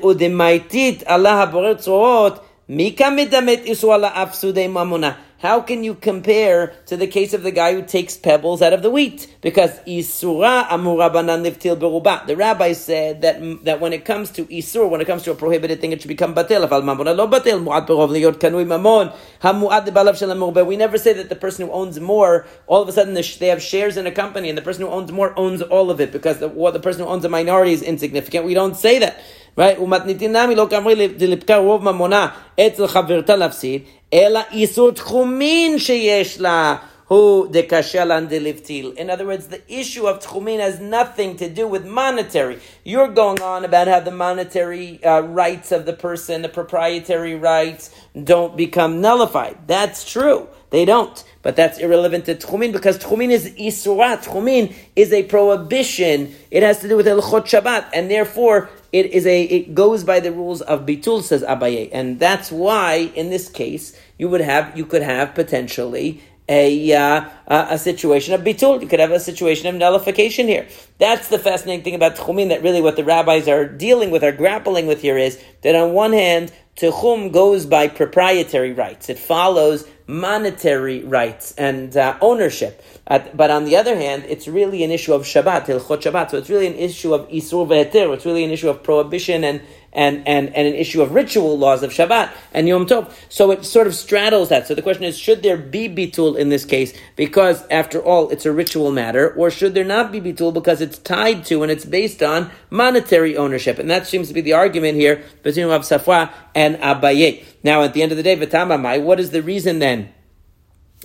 ודמייתית 0.05 1.03
עלה 1.07 1.43
הבורר 1.43 1.75
צרורות, 1.75 2.39
מי 2.69 2.95
כאן 2.97 3.17
מדמת 3.17 3.61
איסור 3.65 3.95
על 3.95 4.05
האף 4.05 4.35
סודי 4.35 4.67
ממונה? 4.67 5.13
How 5.42 5.62
can 5.62 5.84
you 5.84 5.94
compare 5.94 6.74
to 6.88 6.98
the 6.98 7.06
case 7.06 7.32
of 7.32 7.44
the 7.44 7.52
guy 7.52 7.74
who 7.74 7.84
takes 7.84 8.18
pebbles 8.18 8.60
out 8.64 8.74
of 8.74 8.82
the 8.82 8.90
wheat? 8.90 9.32
Because 9.42 9.70
isura 9.82 10.68
amurabanan 10.68 11.46
niftil 11.46 11.80
beruba. 11.80 12.26
The 12.26 12.36
rabbi 12.36 12.74
said 12.74 13.22
that 13.22 13.64
that 13.66 13.80
when 13.80 13.94
it 13.94 14.04
comes 14.04 14.32
to 14.32 14.46
isur, 14.46 14.90
when 14.90 15.00
it 15.00 15.06
comes 15.06 15.22
to 15.24 15.32
a 15.32 15.36
prohibited 15.36 15.80
thing, 15.80 15.92
it 15.92 16.02
should 16.02 16.08
become 16.08 16.34
batel. 16.34 16.68
Aval 16.68 16.82
mamona 16.82 17.16
lo 17.16 17.28
batel. 17.28 17.64
Muad 17.64 17.86
berov 17.86 18.10
liyot 18.10 18.40
kanui 18.40 18.66
mamon. 18.66 19.16
Hamuad 19.42 19.86
balav 19.90 20.18
shelamurbe. 20.18 20.66
We 20.66 20.76
never 20.76 20.98
say 20.98 21.14
that 21.14 21.30
the 21.30 21.36
person 21.36 21.68
who 21.68 21.72
owns 21.72 22.00
more, 22.00 22.48
all 22.66 22.82
of 22.82 22.90
a 22.90 22.92
sudden 22.92 23.14
they 23.14 23.48
have 23.48 23.62
shares 23.62 23.96
in 23.96 24.08
a 24.08 24.12
company, 24.12 24.50
and 24.50 24.58
the 24.58 24.64
person 24.64 24.86
who 24.86 24.90
owns 24.90 25.12
more 25.12 25.38
owns 25.38 25.62
all 25.62 25.92
of 25.92 26.02
it 26.02 26.12
because 26.12 26.40
the, 26.40 26.48
what 26.48 26.74
the 26.74 26.80
person 26.80 27.04
who 27.04 27.10
owns 27.10 27.24
a 27.26 27.30
minority 27.30 27.74
is 27.74 27.84
insignificant. 27.84 28.44
We 28.44 28.56
don't 28.56 28.76
say 28.76 28.98
that. 29.00 29.20
right? 29.58 29.80
ומתניתין 29.80 30.36
נמי 30.36 30.56
לא 30.56 30.68
כאמרי 30.70 31.08
דלפקה 31.08 31.58
רוב 31.58 31.84
ממונה 31.84 32.28
אצל 32.60 32.88
חברתה 32.88 33.36
להפסיד, 33.36 33.82
אלא 34.13 34.41
איסור 34.53 34.91
תחומין 34.91 35.79
שיש 35.79 36.41
לה 36.41 36.77
who 37.13 37.47
the 37.49 37.63
kashelan 37.63 38.27
delivtil. 38.27 38.93
In 38.97 39.11
other 39.11 39.27
words, 39.27 39.49
the 39.49 39.61
issue 39.71 40.07
of 40.07 40.21
tchumin 40.21 40.61
has 40.61 40.81
nothing 40.81 41.37
to 41.37 41.47
do 41.51 41.69
with 41.69 41.85
monetary. 41.85 42.59
You're 42.85 43.09
going 43.09 43.43
on 43.43 43.67
about 43.67 43.87
how 43.87 44.01
the 44.01 44.11
monetary 44.11 45.05
uh, 45.05 45.21
rights 45.21 45.73
of 45.73 45.85
the 45.85 45.93
person, 45.93 46.41
the 46.41 46.49
proprietary 46.49 47.35
rights, 47.35 47.95
don't 48.25 48.57
become 48.57 49.03
nullified. 49.03 49.59
That's 49.67 50.11
true. 50.11 50.49
They 50.71 50.87
don't. 50.87 51.23
But 51.43 51.55
that's 51.55 51.79
irrelevant 51.79 52.25
to 52.25 52.35
tchumin 52.35 52.73
because 52.73 52.99
tchumin 52.99 53.29
is 53.29 53.51
isura. 53.51 54.25
Tchumin 54.25 54.75
is 54.97 55.13
a 55.13 55.25
prohibition. 55.25 56.35
It 56.51 56.63
has 56.63 56.81
to 56.81 56.89
do 56.89 56.97
with 56.97 57.05
Hilchot 57.05 57.45
Shabbat, 57.45 57.91
and 57.93 58.11
therefore 58.11 58.71
it 58.93 59.07
is 59.07 59.27
a 59.27 59.43
it 59.45 59.75
goes 59.75 60.05
by 60.05 60.21
the 60.21 60.33
rules 60.33 60.61
of 60.61 60.87
bitul 60.87 61.23
says 61.23 61.43
Abaye, 61.43 61.89
and 61.93 62.21
that's 62.21 62.53
why 62.53 63.11
in 63.15 63.31
this 63.31 63.49
case 63.49 63.99
you 64.19 64.29
would 64.29 64.43
have 64.43 64.77
you 64.77 64.85
could 64.85 65.03
have 65.03 65.35
potentially 65.35 66.21
a 66.49 66.93
uh, 66.93 67.25
a 67.47 67.79
situation 67.79 68.35
of 68.35 68.43
bitul. 68.43 68.83
You 68.83 68.89
could 68.89 69.01
have 69.01 69.11
a 69.11 69.21
situation 69.21 69.69
of 69.69 69.75
nullification 69.77 70.49
here. 70.49 70.67
That's 70.99 71.29
the 71.29 71.39
fascinating 71.39 71.85
thing 71.85 71.95
about 71.95 72.17
tchumin. 72.17 72.49
That 72.51 72.63
really 72.63 72.83
what 72.83 72.97
the 72.97 73.05
rabbis 73.05 73.49
are 73.49 73.67
dealing 73.67 74.11
with, 74.11 74.23
are 74.23 74.33
grappling 74.33 74.87
with 74.87 75.01
here, 75.01 75.17
is 75.17 75.43
that 75.63 75.75
on 75.75 75.93
one 75.93 76.13
hand, 76.13 76.53
tchum 76.77 77.33
goes 77.33 77.65
by 77.65 77.89
proprietary 77.89 78.73
rights. 78.73 79.09
It 79.09 79.19
follows 79.19 79.89
monetary 80.07 81.03
rights 81.05 81.55
and 81.57 81.97
uh, 81.97 82.17
ownership. 82.21 82.83
At, 83.07 83.37
but 83.37 83.51
on 83.51 83.65
the 83.65 83.77
other 83.77 83.97
hand, 83.97 84.25
it's 84.29 84.47
really 84.49 84.83
an 84.85 84.91
issue 84.91 85.13
of 85.13 85.23
Shabbat, 85.23 85.67
Hilchot 85.67 86.03
Shabbat. 86.03 86.31
So 86.31 86.39
it's 86.39 86.51
really 86.51 86.67
an 86.67 86.75
issue 86.75 87.15
of 87.15 87.29
Isur 87.29 87.67
ve'eter. 87.67 88.13
It's 88.15 88.27
really 88.27 88.45
an 88.45 88.51
issue 88.51 88.69
of 88.69 88.83
prohibition 88.83 89.45
and, 89.45 89.61
and, 89.93 90.27
and, 90.27 90.55
and 90.55 90.67
an 90.69 90.75
issue 90.75 91.03
of 91.03 91.13
ritual 91.13 91.59
laws 91.59 91.83
of 91.83 91.91
Shabbat 91.91 92.33
and 92.53 92.69
Yom 92.69 92.87
Tov. 92.87 93.13
So 93.29 93.51
it 93.51 93.65
sort 93.65 93.87
of 93.87 93.95
straddles 93.95 94.49
that. 94.49 94.67
So 94.67 94.75
the 94.75 94.83
question 94.83 95.05
is, 95.05 95.19
should 95.19 95.43
there 95.43 95.57
be 95.57 95.89
bitul 95.89 96.37
in 96.37 96.49
this 96.49 96.65
case? 96.65 96.95
Because 97.17 97.67
after 97.69 98.01
all, 98.03 98.31
it's 98.31 98.47
a 98.47 98.53
ritual 98.53 98.91
matter, 98.91 99.33
or 99.35 99.51
should 99.51 99.75
there 99.75 99.85
not 99.85 100.13
be 100.13 100.21
bitul 100.21 100.55
because 100.55 100.81
it's 100.81 100.99
tied 100.99 101.45
to 101.47 101.63
and 101.63 101.71
it's 101.71 101.85
based 101.85 102.23
on 102.23 102.51
monetary 102.71 103.37
ownership? 103.37 103.79
And 103.79 103.91
that 103.91 104.07
seems 104.07 104.29
to 104.29 104.35
be 104.35 104.41
the 104.41 104.55
argument 104.55 104.97
here 104.97 105.25
between 105.43 105.67
Rav 105.67 105.83
Safra 105.83 106.33
and 106.55 106.77
Abaye. 106.77 107.45
Now, 107.63 107.83
at 107.83 107.95
the 107.95 108.03
end 108.03 108.13
of 108.13 108.17
the 108.17 108.23
day, 108.23 108.37
V'tamamai, 108.37 109.03
what 109.03 109.21
is 109.21 109.31
the 109.31 109.43
reason 109.43 109.79
then? 109.79 110.13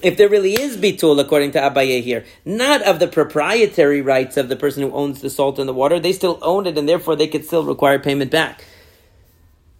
if 0.04 0.16
there 0.18 0.30
really 0.30 0.54
is 0.54 0.78
bitul 0.78 1.20
according 1.20 1.52
to 1.52 1.60
Abaye 1.60 2.04
here, 2.04 2.24
not 2.46 2.82
of 2.84 3.00
the 3.00 3.08
proprietary 3.08 4.02
rights 4.02 4.38
of 4.38 4.50
the 4.50 4.56
person 4.56 4.84
who 4.84 4.92
owns 4.92 5.22
the 5.22 5.30
salt 5.30 5.58
and 5.58 5.68
the 5.68 5.74
water, 5.74 6.00
they 6.00 6.14
still 6.14 6.38
own 6.42 6.68
it 6.68 6.78
and 6.78 6.88
therefore 6.88 7.16
they 7.16 7.28
could 7.28 7.46
still 7.46 7.64
require 7.64 7.98
payment 7.98 8.32
back. 8.32 8.64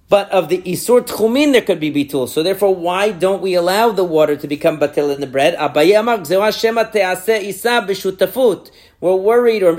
But 0.10 0.30
of 0.32 0.48
the 0.48 0.60
isur 0.60 1.02
tchumin, 1.02 1.52
there 1.52 1.62
could 1.62 1.82
be 1.82 1.92
bitul. 1.92 2.30
So 2.30 2.42
therefore, 2.42 2.74
why 2.74 3.12
don't 3.12 3.42
we 3.42 3.56
allow 3.56 3.92
the 3.92 4.06
water 4.06 4.38
to 4.38 4.48
become 4.48 4.80
batil 4.80 5.14
in 5.14 5.20
the 5.20 5.28
bread? 5.28 5.56
We're 9.00 9.16
worried, 9.16 9.64
or. 9.64 9.74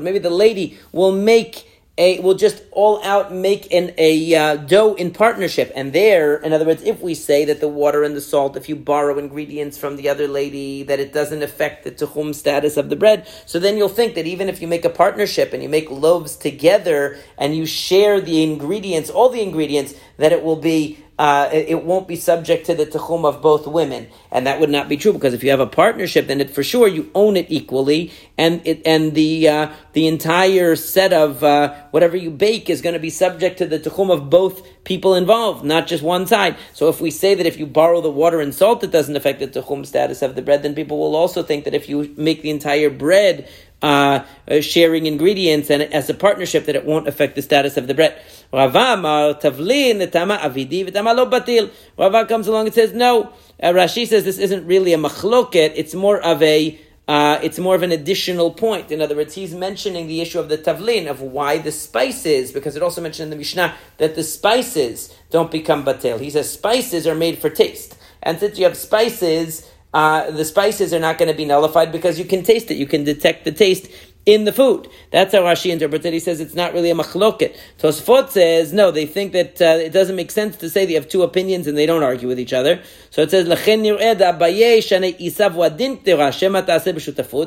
Maybe 0.00 0.18
the 0.18 0.30
lady 0.30 0.78
will 0.92 1.12
make 1.12 1.75
a 1.98 2.20
will 2.20 2.34
just 2.34 2.62
all 2.72 3.02
out 3.02 3.32
make 3.32 3.72
an, 3.72 3.92
a 3.96 4.34
uh, 4.34 4.56
dough 4.56 4.94
in 4.94 5.10
partnership. 5.10 5.72
And 5.74 5.92
there, 5.92 6.36
in 6.36 6.52
other 6.52 6.66
words, 6.66 6.82
if 6.82 7.00
we 7.00 7.14
say 7.14 7.44
that 7.46 7.60
the 7.60 7.68
water 7.68 8.04
and 8.04 8.14
the 8.14 8.20
salt, 8.20 8.56
if 8.56 8.68
you 8.68 8.76
borrow 8.76 9.18
ingredients 9.18 9.78
from 9.78 9.96
the 9.96 10.08
other 10.08 10.28
lady, 10.28 10.82
that 10.82 11.00
it 11.00 11.12
doesn't 11.12 11.42
affect 11.42 11.84
the 11.84 11.90
tuhum 11.90 12.34
status 12.34 12.76
of 12.76 12.90
the 12.90 12.96
bread, 12.96 13.26
so 13.46 13.58
then 13.58 13.76
you'll 13.76 13.88
think 13.88 14.14
that 14.14 14.26
even 14.26 14.48
if 14.48 14.60
you 14.60 14.68
make 14.68 14.84
a 14.84 14.90
partnership 14.90 15.52
and 15.52 15.62
you 15.62 15.68
make 15.68 15.90
loaves 15.90 16.36
together 16.36 17.18
and 17.38 17.56
you 17.56 17.64
share 17.64 18.20
the 18.20 18.42
ingredients, 18.42 19.08
all 19.08 19.30
the 19.30 19.42
ingredients, 19.42 19.94
that 20.18 20.32
it 20.32 20.42
will 20.42 20.56
be 20.56 20.98
uh, 21.18 21.48
it, 21.50 21.82
won't 21.82 22.06
be 22.06 22.16
subject 22.16 22.66
to 22.66 22.74
the 22.74 22.84
tachum 22.84 23.24
of 23.24 23.40
both 23.40 23.66
women, 23.66 24.06
and 24.30 24.46
that 24.46 24.60
would 24.60 24.68
not 24.68 24.86
be 24.86 24.98
true 24.98 25.14
because 25.14 25.32
if 25.32 25.42
you 25.42 25.48
have 25.48 25.60
a 25.60 25.66
partnership, 25.66 26.26
then 26.26 26.42
it 26.42 26.50
for 26.50 26.62
sure 26.62 26.86
you 26.86 27.10
own 27.14 27.38
it 27.38 27.46
equally, 27.48 28.12
and 28.36 28.60
it 28.66 28.82
and 28.84 29.14
the 29.14 29.48
uh, 29.48 29.72
the 29.94 30.06
entire 30.06 30.76
set 30.76 31.14
of 31.14 31.42
uh, 31.42 31.72
whatever 31.90 32.18
you 32.18 32.30
bake 32.30 32.68
is 32.68 32.82
going 32.82 32.92
to 32.92 33.00
be 33.00 33.08
subject 33.08 33.56
to 33.58 33.66
the 33.66 33.78
tachum 33.78 34.12
of 34.12 34.28
both 34.28 34.62
people 34.84 35.14
involved, 35.14 35.64
not 35.64 35.86
just 35.86 36.02
one 36.02 36.26
side. 36.26 36.54
So 36.74 36.90
if 36.90 37.00
we 37.00 37.10
say 37.10 37.34
that 37.34 37.46
if 37.46 37.58
you 37.58 37.66
borrow 37.66 38.02
the 38.02 38.10
water 38.10 38.40
and 38.40 38.54
salt, 38.54 38.84
it 38.84 38.90
doesn't 38.90 39.16
affect 39.16 39.40
the 39.40 39.48
tachum 39.48 39.86
status 39.86 40.20
of 40.20 40.34
the 40.34 40.42
bread, 40.42 40.62
then 40.62 40.74
people 40.74 40.98
will 40.98 41.16
also 41.16 41.42
think 41.42 41.64
that 41.64 41.74
if 41.74 41.88
you 41.88 42.14
make 42.18 42.42
the 42.42 42.50
entire 42.50 42.90
bread 42.90 43.48
uh, 43.82 44.24
uh, 44.48 44.60
sharing 44.60 45.06
ingredients 45.06 45.70
and 45.70 45.82
as 45.82 46.08
a 46.08 46.14
partnership 46.14 46.64
that 46.66 46.74
it 46.74 46.84
won't 46.84 47.06
affect 47.06 47.34
the 47.34 47.42
status 47.42 47.76
of 47.76 47.86
the 47.86 47.94
bread. 47.94 48.18
Rava 48.52 48.94
Amar, 48.94 49.34
Tavlin, 49.34 50.10
Tama 50.10 50.38
Avidi, 50.38 50.92
Tama 50.92 51.12
Lo 51.12 51.28
Batil. 51.28 51.70
Rava 51.98 52.26
comes 52.26 52.46
along 52.46 52.66
and 52.66 52.74
says, 52.74 52.92
no. 52.92 53.32
Uh, 53.62 53.68
Rashi 53.68 54.06
says 54.06 54.24
this 54.24 54.38
isn't 54.38 54.66
really 54.66 54.92
a 54.92 54.98
machloket, 54.98 55.72
it's 55.74 55.94
more 55.94 56.20
of 56.20 56.42
a 56.42 56.78
uh, 57.08 57.38
it's 57.42 57.58
more 57.58 57.76
of 57.76 57.82
an 57.82 57.92
additional 57.92 58.50
point. 58.50 58.90
In 58.90 59.00
other 59.00 59.14
words, 59.14 59.34
he's 59.34 59.54
mentioning 59.54 60.08
the 60.08 60.20
issue 60.20 60.40
of 60.40 60.48
the 60.48 60.58
tavlin, 60.58 61.08
of 61.08 61.20
why 61.20 61.58
the 61.58 61.70
spices, 61.70 62.50
because 62.50 62.74
it 62.74 62.82
also 62.82 63.00
mentioned 63.00 63.26
in 63.26 63.30
the 63.30 63.36
Mishnah 63.36 63.76
that 63.98 64.16
the 64.16 64.24
spices 64.24 65.14
don't 65.30 65.50
become 65.50 65.84
batel. 65.84 66.18
He 66.18 66.30
says 66.30 66.50
spices 66.50 67.06
are 67.06 67.14
made 67.14 67.38
for 67.38 67.48
taste. 67.48 67.96
And 68.24 68.40
since 68.40 68.58
you 68.58 68.64
have 68.64 68.76
spices, 68.76 69.70
uh, 69.94 70.32
the 70.32 70.44
spices 70.44 70.92
are 70.92 70.98
not 70.98 71.16
going 71.16 71.30
to 71.30 71.36
be 71.36 71.44
nullified 71.44 71.92
because 71.92 72.18
you 72.18 72.24
can 72.24 72.42
taste 72.42 72.72
it. 72.72 72.74
You 72.74 72.86
can 72.86 73.04
detect 73.04 73.44
the 73.44 73.52
taste 73.52 73.88
in 74.26 74.44
the 74.44 74.52
food. 74.52 74.88
That's 75.12 75.32
how 75.32 75.42
Rashi 75.42 75.70
interprets 75.70 76.04
it. 76.04 76.12
He 76.12 76.18
says 76.18 76.40
it's 76.40 76.56
not 76.56 76.72
really 76.74 76.90
a 76.90 76.94
machloket. 76.96 77.56
Tosfot 77.78 78.30
says, 78.30 78.72
no, 78.72 78.90
they 78.90 79.06
think 79.06 79.32
that 79.32 79.62
uh, 79.62 79.78
it 79.80 79.90
doesn't 79.90 80.16
make 80.16 80.32
sense 80.32 80.56
to 80.56 80.68
say 80.68 80.84
they 80.84 80.94
have 80.94 81.08
two 81.08 81.22
opinions 81.22 81.68
and 81.68 81.78
they 81.78 81.86
don't 81.86 82.02
argue 82.02 82.26
with 82.26 82.40
each 82.40 82.52
other. 82.52 82.82
So 83.10 83.22
it 83.22 83.30
says, 83.30 83.46
lechen 83.46 83.86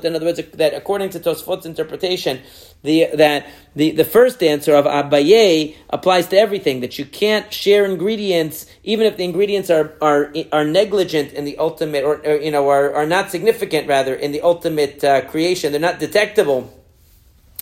In 0.06 0.16
other 0.16 0.26
words, 0.26 0.42
that 0.54 0.74
according 0.74 1.10
to 1.10 1.20
Tosfot's 1.20 1.66
interpretation, 1.66 2.40
the, 2.82 3.10
that 3.14 3.48
the, 3.76 3.92
the 3.92 4.06
first 4.06 4.42
answer 4.42 4.74
of 4.74 4.86
Abaye 4.86 5.76
applies 5.90 6.28
to 6.28 6.38
everything, 6.38 6.80
that 6.80 6.98
you 6.98 7.06
can't 7.06 7.52
share 7.52 7.84
ingredients, 7.84 8.68
even 8.86 9.06
if 9.06 9.18
the 9.18 9.26
ingredients 9.26 9.70
are, 9.70 9.96
are, 10.02 10.34
are 10.54 10.64
negligent 10.64 11.34
in 11.34 11.44
the 11.44 11.58
ultimate, 11.58 12.06
or, 12.06 12.26
or 12.26 12.38
you 12.38 12.52
know, 12.52 12.70
are, 12.70 12.94
are 12.96 13.06
not 13.06 13.32
significant 13.32 13.86
rather 13.90 14.16
in 14.16 14.32
the 14.32 14.40
ultimate 14.42 15.04
uh, 15.04 15.26
creation, 15.26 15.74
they're 15.74 15.82
not 15.82 16.00
detectable 16.00 16.69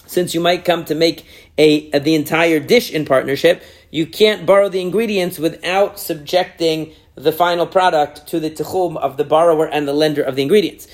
since 0.09 0.33
you 0.33 0.41
might 0.41 0.65
come 0.65 0.85
to 0.85 0.95
make 0.95 1.25
a, 1.57 1.89
a, 1.91 1.99
the 1.99 2.15
entire 2.15 2.59
dish 2.59 2.91
in 2.91 3.05
partnership, 3.05 3.63
you 3.91 4.05
can't 4.05 4.45
borrow 4.45 4.69
the 4.69 4.81
ingredients 4.81 5.39
without 5.39 5.99
subjecting 5.99 6.93
the 7.15 7.31
final 7.31 7.65
product 7.65 8.27
to 8.27 8.39
the 8.39 8.51
tichum 8.51 8.95
of 8.97 9.17
the 9.17 9.23
borrower 9.23 9.67
and 9.67 9.87
the 9.87 9.93
lender 9.93 10.21
of 10.21 10.35
the 10.35 10.43
ingredients. 10.43 10.87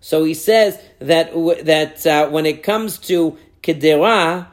So 0.00 0.24
he 0.24 0.34
says 0.34 0.78
that 1.00 1.32
that 1.64 2.06
uh, 2.06 2.28
when 2.28 2.46
it 2.46 2.62
comes 2.62 2.98
to 2.98 3.36
kedera, 3.62 4.46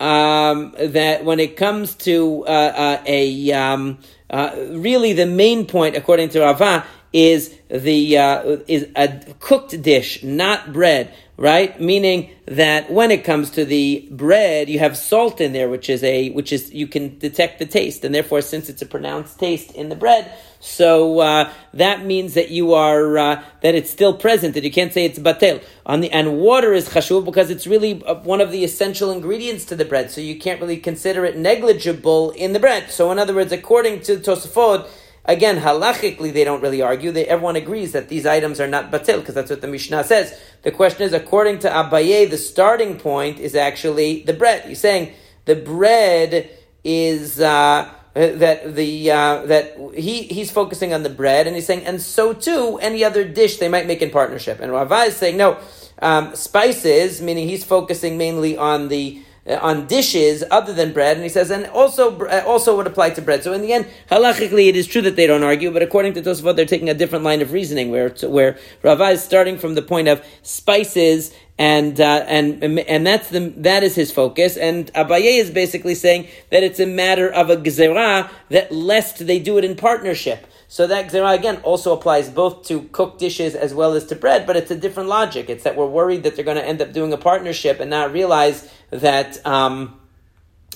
um, 0.00 0.74
that 0.78 1.24
when 1.24 1.40
it 1.40 1.56
comes 1.56 1.94
to 1.94 2.44
uh, 2.46 2.50
uh, 2.50 3.02
a 3.06 3.52
um, 3.52 3.98
uh, 4.30 4.54
really 4.70 5.14
the 5.14 5.26
main 5.26 5.66
point, 5.66 5.96
according 5.96 6.28
to 6.30 6.40
Rava, 6.40 6.84
is 7.12 7.54
the 7.68 8.18
uh, 8.18 8.56
is 8.66 8.88
a 8.94 9.08
cooked 9.40 9.80
dish, 9.82 10.22
not 10.22 10.72
bread, 10.72 11.14
right? 11.36 11.80
Meaning 11.80 12.30
that 12.46 12.90
when 12.90 13.10
it 13.10 13.24
comes 13.24 13.50
to 13.50 13.64
the 13.64 14.06
bread, 14.10 14.68
you 14.68 14.78
have 14.78 14.96
salt 14.96 15.40
in 15.40 15.52
there, 15.52 15.68
which 15.68 15.88
is 15.88 16.04
a 16.04 16.30
which 16.30 16.52
is 16.52 16.72
you 16.72 16.86
can 16.86 17.18
detect 17.18 17.58
the 17.58 17.66
taste, 17.66 18.04
and 18.04 18.14
therefore, 18.14 18.42
since 18.42 18.68
it's 18.68 18.82
a 18.82 18.86
pronounced 18.86 19.38
taste 19.38 19.72
in 19.72 19.88
the 19.88 19.96
bread, 19.96 20.30
so 20.60 21.20
uh, 21.20 21.50
that 21.72 22.04
means 22.04 22.34
that 22.34 22.50
you 22.50 22.74
are 22.74 23.16
uh, 23.16 23.44
that 23.62 23.74
it's 23.74 23.90
still 23.90 24.12
present, 24.12 24.54
that 24.54 24.64
you 24.64 24.72
can't 24.72 24.92
say 24.92 25.06
it's 25.06 25.18
batel. 25.18 25.62
On 25.86 26.02
the 26.02 26.10
and 26.10 26.38
water 26.38 26.74
is 26.74 26.90
chashuv 26.90 27.24
because 27.24 27.48
it's 27.48 27.66
really 27.66 28.04
uh, 28.04 28.16
one 28.16 28.42
of 28.42 28.52
the 28.52 28.64
essential 28.64 29.10
ingredients 29.10 29.64
to 29.66 29.76
the 29.76 29.84
bread, 29.86 30.10
so 30.10 30.20
you 30.20 30.38
can't 30.38 30.60
really 30.60 30.76
consider 30.76 31.24
it 31.24 31.38
negligible 31.38 32.32
in 32.32 32.52
the 32.52 32.60
bread. 32.60 32.90
So, 32.90 33.10
in 33.12 33.18
other 33.18 33.34
words, 33.34 33.52
according 33.52 34.00
to 34.02 34.18
Tosafot 34.18 34.88
Again, 35.28 35.60
halachically, 35.60 36.32
they 36.32 36.42
don't 36.42 36.62
really 36.62 36.80
argue. 36.80 37.12
They, 37.12 37.26
everyone 37.26 37.54
agrees 37.54 37.92
that 37.92 38.08
these 38.08 38.24
items 38.24 38.60
are 38.60 38.66
not 38.66 38.90
batil, 38.90 39.20
because 39.20 39.34
that's 39.34 39.50
what 39.50 39.60
the 39.60 39.68
Mishnah 39.68 40.02
says. 40.04 40.32
The 40.62 40.70
question 40.70 41.02
is, 41.02 41.12
according 41.12 41.58
to 41.60 41.68
Abaye, 41.68 42.30
the 42.30 42.38
starting 42.38 42.96
point 42.96 43.38
is 43.38 43.54
actually 43.54 44.22
the 44.22 44.32
bread. 44.32 44.64
He's 44.64 44.80
saying 44.80 45.12
the 45.44 45.54
bread 45.54 46.48
is 46.82 47.38
uh, 47.40 47.92
that 48.14 48.74
the 48.74 49.10
uh, 49.10 49.42
that 49.52 49.76
he 49.94 50.22
he's 50.22 50.50
focusing 50.50 50.94
on 50.94 51.02
the 51.02 51.10
bread, 51.10 51.46
and 51.46 51.54
he's 51.54 51.66
saying, 51.66 51.84
and 51.84 52.00
so 52.00 52.32
too 52.32 52.78
any 52.80 53.04
other 53.04 53.28
dish 53.28 53.58
they 53.58 53.68
might 53.68 53.86
make 53.86 54.00
in 54.00 54.10
partnership. 54.10 54.60
And 54.60 54.72
Rava 54.72 55.00
is 55.02 55.16
saying, 55.16 55.36
no, 55.36 55.58
um, 56.00 56.34
spices, 56.36 57.20
meaning 57.20 57.46
he's 57.46 57.64
focusing 57.64 58.16
mainly 58.16 58.56
on 58.56 58.88
the 58.88 59.22
on 59.48 59.86
dishes 59.86 60.44
other 60.50 60.72
than 60.72 60.92
bread, 60.92 61.16
and 61.16 61.24
he 61.24 61.28
says, 61.28 61.50
and 61.50 61.66
also 61.66 62.18
uh, 62.26 62.42
also 62.46 62.76
would 62.76 62.86
apply 62.86 63.10
to 63.10 63.22
bread. 63.22 63.42
So 63.42 63.52
in 63.52 63.62
the 63.62 63.72
end, 63.72 63.86
halachically, 64.10 64.68
it 64.68 64.76
is 64.76 64.86
true 64.86 65.02
that 65.02 65.16
they 65.16 65.26
don't 65.26 65.42
argue, 65.42 65.70
but 65.70 65.82
according 65.82 66.14
to 66.14 66.22
Tosafot, 66.22 66.56
they're 66.56 66.66
taking 66.66 66.90
a 66.90 66.94
different 66.94 67.24
line 67.24 67.40
of 67.40 67.52
reasoning, 67.52 67.90
where 67.90 68.10
where 68.10 68.58
Rava 68.82 69.10
is 69.10 69.22
starting 69.22 69.58
from 69.58 69.74
the 69.74 69.82
point 69.82 70.08
of 70.08 70.24
spices 70.42 71.32
and 71.58 72.00
uh, 72.00 72.24
and 72.28 72.62
and 72.62 73.06
that's 73.06 73.30
the 73.30 73.52
that 73.56 73.82
is 73.82 73.94
his 73.94 74.12
focus. 74.12 74.56
And 74.56 74.92
Abaye 74.94 75.40
is 75.40 75.50
basically 75.50 75.94
saying 75.94 76.28
that 76.50 76.62
it's 76.62 76.78
a 76.78 76.86
matter 76.86 77.28
of 77.28 77.50
a 77.50 77.56
gezerah 77.56 78.30
that 78.50 78.70
lest 78.70 79.26
they 79.26 79.38
do 79.38 79.58
it 79.58 79.64
in 79.64 79.74
partnership. 79.74 80.46
So 80.70 80.86
that 80.86 81.10
Gzerah 81.10 81.34
again 81.34 81.56
also 81.62 81.96
applies 81.96 82.28
both 82.28 82.66
to 82.66 82.82
cooked 82.92 83.18
dishes 83.18 83.54
as 83.54 83.72
well 83.72 83.94
as 83.94 84.04
to 84.06 84.14
bread, 84.14 84.46
but 84.46 84.54
it's 84.54 84.70
a 84.70 84.76
different 84.76 85.08
logic. 85.08 85.48
It's 85.48 85.64
that 85.64 85.76
we're 85.76 85.86
worried 85.86 86.24
that 86.24 86.36
they're 86.36 86.44
going 86.44 86.58
to 86.58 86.64
end 86.64 86.82
up 86.82 86.92
doing 86.92 87.10
a 87.12 87.16
partnership 87.16 87.80
and 87.80 87.88
not 87.88 88.12
realize 88.12 88.70
that. 88.90 89.44
Um, 89.46 89.98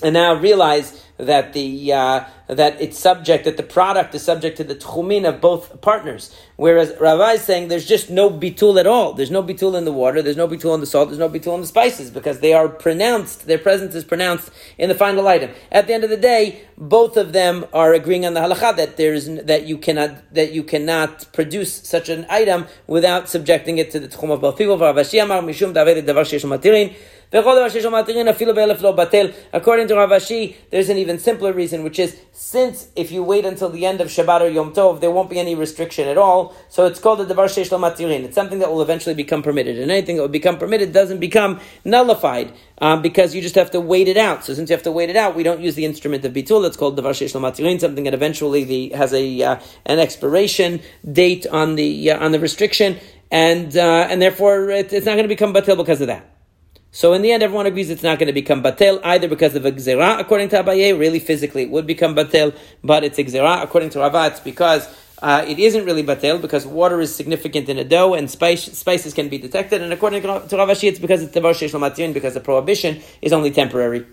and 0.01 0.13
now 0.13 0.33
realize 0.33 1.01
that 1.17 1.53
the 1.53 1.93
uh, 1.93 2.25
that 2.47 2.81
it's 2.81 2.97
subject 2.97 3.45
that 3.45 3.57
the 3.57 3.63
product 3.63 4.13
is 4.15 4.23
subject 4.23 4.57
to 4.57 4.63
the 4.63 4.75
tchumin 4.75 5.27
of 5.27 5.39
both 5.39 5.79
partners. 5.81 6.35
Whereas 6.55 6.93
Rava 6.99 7.33
is 7.33 7.41
saying 7.41 7.67
there's 7.67 7.87
just 7.87 8.09
no 8.09 8.29
bitul 8.29 8.79
at 8.79 8.87
all. 8.87 9.13
There's 9.13 9.31
no 9.31 9.43
bitul 9.43 9.77
in 9.77 9.85
the 9.85 9.91
water. 9.91 10.21
There's 10.21 10.37
no 10.37 10.47
bitul 10.47 10.73
in 10.73 10.79
the 10.79 10.85
salt. 10.85 11.09
There's 11.09 11.19
no 11.19 11.29
bitul 11.29 11.55
in 11.55 11.61
the 11.61 11.67
spices 11.67 12.11
because 12.11 12.39
they 12.39 12.53
are 12.53 12.67
pronounced. 12.67 13.47
Their 13.47 13.57
presence 13.57 13.95
is 13.95 14.03
pronounced 14.03 14.51
in 14.77 14.89
the 14.89 14.95
final 14.95 15.27
item. 15.27 15.51
At 15.71 15.87
the 15.87 15.93
end 15.93 16.03
of 16.03 16.09
the 16.09 16.17
day, 16.17 16.63
both 16.77 17.17
of 17.17 17.33
them 17.33 17.65
are 17.73 17.93
agreeing 17.93 18.25
on 18.25 18.33
the 18.33 18.41
halacha 18.41 18.75
that 18.77 18.97
there 18.97 19.13
is 19.13 19.27
that 19.45 19.65
you 19.65 19.77
cannot 19.77 20.33
that 20.33 20.51
you 20.51 20.63
cannot 20.63 21.31
produce 21.33 21.73
such 21.73 22.09
an 22.09 22.25
item 22.29 22.65
without 22.87 23.29
subjecting 23.29 23.77
it 23.77 23.91
to 23.91 23.99
the 23.99 24.07
tchum 24.07 24.31
of 24.31 24.41
both 24.41 24.57
people. 24.57 24.75
According 29.53 29.87
to 29.87 29.95
Rav 29.95 30.09
Ashi, 30.11 30.55
there's 30.69 30.89
an 30.89 30.97
even 31.03 31.19
simpler 31.19 31.53
reason, 31.53 31.83
which 31.83 31.99
is 31.99 32.19
since 32.31 32.87
if 32.95 33.11
you 33.11 33.21
wait 33.21 33.45
until 33.45 33.69
the 33.69 33.85
end 33.85 34.01
of 34.01 34.07
Shabbat 34.07 34.41
or 34.41 34.47
Yom 34.47 34.73
Tov, 34.73 35.01
there 35.01 35.11
won't 35.11 35.29
be 35.29 35.39
any 35.39 35.53
restriction 35.53 36.07
at 36.07 36.17
all. 36.17 36.55
So 36.69 36.87
it's 36.87 36.99
called 36.99 37.21
a 37.21 37.25
Devar 37.25 37.45
Sheish 37.45 37.69
Matirin. 37.69 38.23
It's 38.23 38.33
something 38.33 38.59
that 38.59 38.71
will 38.71 38.81
eventually 38.81 39.13
become 39.13 39.43
permitted. 39.43 39.77
And 39.77 39.91
anything 39.91 40.15
that 40.15 40.23
will 40.23 40.29
become 40.29 40.57
permitted 40.57 40.93
doesn't 40.93 41.19
become 41.19 41.59
nullified 41.85 42.53
um, 42.79 43.01
because 43.01 43.35
you 43.35 43.41
just 43.41 43.55
have 43.55 43.69
to 43.71 43.79
wait 43.79 44.07
it 44.07 44.17
out. 44.17 44.43
So 44.43 44.53
since 44.53 44.69
you 44.69 44.75
have 44.75 44.83
to 44.83 44.91
wait 44.91 45.09
it 45.09 45.15
out, 45.15 45.35
we 45.35 45.43
don't 45.43 45.61
use 45.61 45.75
the 45.75 45.85
instrument 45.85 46.25
of 46.25 46.33
Bitul. 46.33 46.65
It's 46.65 46.77
called 46.77 46.95
Devar 46.95 47.11
Sheish 47.11 47.39
Matirin, 47.39 47.79
something 47.79 48.05
that 48.05 48.13
eventually 48.13 48.63
the, 48.63 48.89
has 48.89 49.13
a, 49.13 49.43
uh, 49.43 49.59
an 49.85 49.99
expiration 49.99 50.81
date 51.09 51.45
on 51.45 51.75
the, 51.75 52.11
uh, 52.11 52.25
on 52.25 52.31
the 52.31 52.39
restriction. 52.39 52.97
And, 53.29 53.77
uh, 53.77 54.07
and 54.09 54.21
therefore 54.21 54.69
it, 54.69 54.91
it's 54.93 55.05
not 55.05 55.13
going 55.13 55.23
to 55.23 55.27
become 55.27 55.53
batil 55.53 55.77
because 55.77 56.01
of 56.01 56.07
that. 56.07 56.32
So 56.95 57.13
in 57.13 57.23
the 57.23 57.31
end, 57.31 57.41
everyone 57.41 57.65
agrees 57.65 57.89
it's 57.89 58.03
not 58.03 58.19
going 58.19 58.27
to 58.27 58.33
become 58.33 58.61
batel 58.61 59.01
either 59.03 59.27
because 59.27 59.55
of 59.55 59.65
a 59.65 59.71
gzera, 59.71 60.19
according 60.19 60.49
to 60.49 60.61
Abaye. 60.61 60.97
Really, 60.97 61.19
physically, 61.19 61.63
it 61.63 61.71
would 61.71 61.87
become 61.87 62.15
batel, 62.15 62.55
but 62.83 63.03
it's 63.03 63.17
a 63.17 63.23
gzera. 63.23 63.63
According 63.63 63.89
to 63.89 63.99
Rava, 63.99 64.27
it's 64.27 64.39
because 64.39 64.87
uh, 65.19 65.43
it 65.47 65.57
isn't 65.57 65.85
really 65.85 66.03
batel 66.03 66.39
because 66.39 66.67
water 66.67 67.01
is 67.01 67.13
significant 67.13 67.67
in 67.67 67.79
a 67.79 67.83
dough 67.83 68.13
and 68.13 68.29
spice, 68.29 68.65
spices 68.77 69.15
can 69.15 69.27
be 69.27 69.39
detected. 69.39 69.81
And 69.81 69.91
according 69.91 70.21
to 70.21 70.27
Rav 70.27 70.47
Ashi, 70.47 70.87
it's 70.87 70.99
because 70.99 71.23
it's 71.23 71.35
tevar 71.35 71.55
sheish 71.55 72.13
because 72.13 72.35
the 72.35 72.39
prohibition 72.39 73.01
is 73.23 73.33
only 73.33 73.49
temporary. 73.49 74.05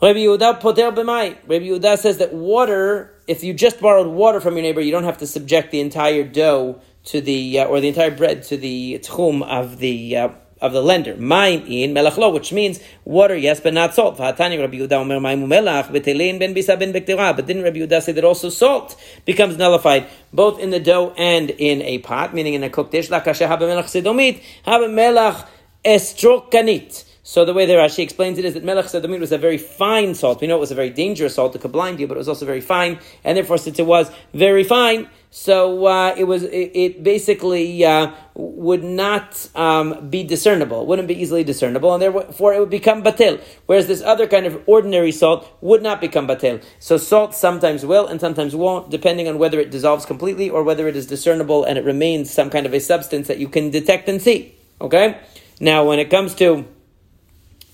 Rabbi 0.00 0.20
Yehuda 0.20 0.60
poter 0.60 0.92
b'mai. 0.92 1.36
Rabbi 1.46 1.66
Yehuda 1.66 1.98
says 1.98 2.16
that 2.18 2.32
water, 2.32 3.12
if 3.26 3.44
you 3.44 3.52
just 3.52 3.80
borrowed 3.82 4.06
water 4.06 4.40
from 4.40 4.54
your 4.54 4.62
neighbor, 4.62 4.80
you 4.80 4.92
don't 4.92 5.04
have 5.04 5.18
to 5.18 5.26
subject 5.26 5.72
the 5.72 5.80
entire 5.80 6.24
dough 6.24 6.80
to 7.04 7.20
the 7.20 7.60
uh, 7.60 7.66
or 7.66 7.80
the 7.80 7.88
entire 7.88 8.10
bread 8.10 8.44
to 8.44 8.56
the 8.56 8.98
tchum 9.02 9.42
of 9.42 9.78
the 9.78 10.16
uh, 10.16 10.28
of 10.60 10.72
the 10.72 10.82
lender. 10.82 11.16
Mine 11.16 11.60
in 11.66 11.94
melachlo, 11.94 12.32
which 12.32 12.52
means 12.52 12.80
water, 13.04 13.36
yes, 13.36 13.60
but 13.60 13.74
not 13.74 13.94
salt. 13.94 14.18
V'hatani 14.18 14.58
Rabbi 14.58 14.78
Yehuda 14.78 14.92
omer 14.92 15.18
mayim 15.18 15.46
melach 15.46 15.90
b'telein 15.90 16.38
ben 16.38 16.54
bisa 16.54 16.78
ben. 16.78 16.92
But 16.92 17.46
didn't 17.46 17.62
Rabbi 17.62 17.78
Yehuda 17.78 18.02
say 18.02 18.12
that 18.12 18.24
also 18.24 18.48
salt 18.48 19.00
becomes 19.24 19.56
nullified 19.56 20.06
both 20.32 20.58
in 20.60 20.70
the 20.70 20.80
dough 20.80 21.14
and 21.16 21.50
in 21.50 21.82
a 21.82 21.98
pot, 21.98 22.34
meaning 22.34 22.54
in 22.54 22.62
a 22.62 22.70
cooked 22.70 22.92
dish? 22.92 23.08
Lakasha 23.08 23.48
haba 23.48 23.60
melach 23.60 23.84
sedomit 23.84 24.42
haba 24.66 24.88
melach 24.88 25.46
estrokanit. 25.84 27.04
So 27.28 27.44
the 27.44 27.52
way 27.52 27.66
that 27.66 27.74
Rashi 27.74 28.02
explains 28.02 28.38
it 28.38 28.46
is 28.46 28.54
that 28.54 28.64
Melech 28.64 28.86
Sedomit 28.86 29.20
was 29.20 29.32
a 29.32 29.36
very 29.36 29.58
fine 29.58 30.14
salt. 30.14 30.40
We 30.40 30.46
know 30.46 30.56
it 30.56 30.60
was 30.60 30.70
a 30.70 30.74
very 30.74 30.88
dangerous 30.88 31.34
salt 31.34 31.52
that 31.52 31.60
could 31.60 31.72
blind 31.72 32.00
you, 32.00 32.06
but 32.06 32.16
it 32.16 32.16
was 32.16 32.28
also 32.28 32.46
very 32.46 32.62
fine. 32.62 32.98
And 33.22 33.36
therefore, 33.36 33.58
since 33.58 33.78
it 33.78 33.84
was 33.84 34.10
very 34.32 34.64
fine, 34.64 35.10
so 35.30 35.86
uh, 35.86 36.14
it 36.16 36.24
was 36.24 36.42
it, 36.42 36.70
it 36.74 37.02
basically 37.02 37.84
uh, 37.84 38.12
would 38.34 38.82
not 38.82 39.48
um, 39.54 40.08
be 40.08 40.22
discernible. 40.22 40.86
Wouldn't 40.86 41.08
be 41.08 41.20
easily 41.20 41.44
discernible, 41.44 41.92
and 41.92 42.02
therefore 42.02 42.54
it 42.54 42.60
would 42.60 42.70
become 42.70 43.02
batel. 43.02 43.40
Whereas 43.66 43.88
this 43.88 44.00
other 44.00 44.26
kind 44.26 44.46
of 44.46 44.62
ordinary 44.66 45.12
salt 45.12 45.46
would 45.60 45.82
not 45.82 46.00
become 46.00 46.26
batel. 46.26 46.62
So 46.78 46.96
salt 46.96 47.34
sometimes 47.34 47.84
will 47.84 48.06
and 48.06 48.20
sometimes 48.20 48.56
won't, 48.56 48.90
depending 48.90 49.28
on 49.28 49.38
whether 49.38 49.60
it 49.60 49.70
dissolves 49.70 50.06
completely 50.06 50.48
or 50.48 50.62
whether 50.62 50.88
it 50.88 50.96
is 50.96 51.06
discernible 51.06 51.62
and 51.64 51.76
it 51.76 51.84
remains 51.84 52.30
some 52.30 52.48
kind 52.48 52.64
of 52.64 52.72
a 52.72 52.80
substance 52.80 53.28
that 53.28 53.38
you 53.38 53.48
can 53.48 53.70
detect 53.70 54.08
and 54.08 54.22
see. 54.22 54.54
Okay. 54.80 55.20
Now, 55.60 55.84
when 55.84 55.98
it 55.98 56.08
comes 56.08 56.34
to 56.36 56.66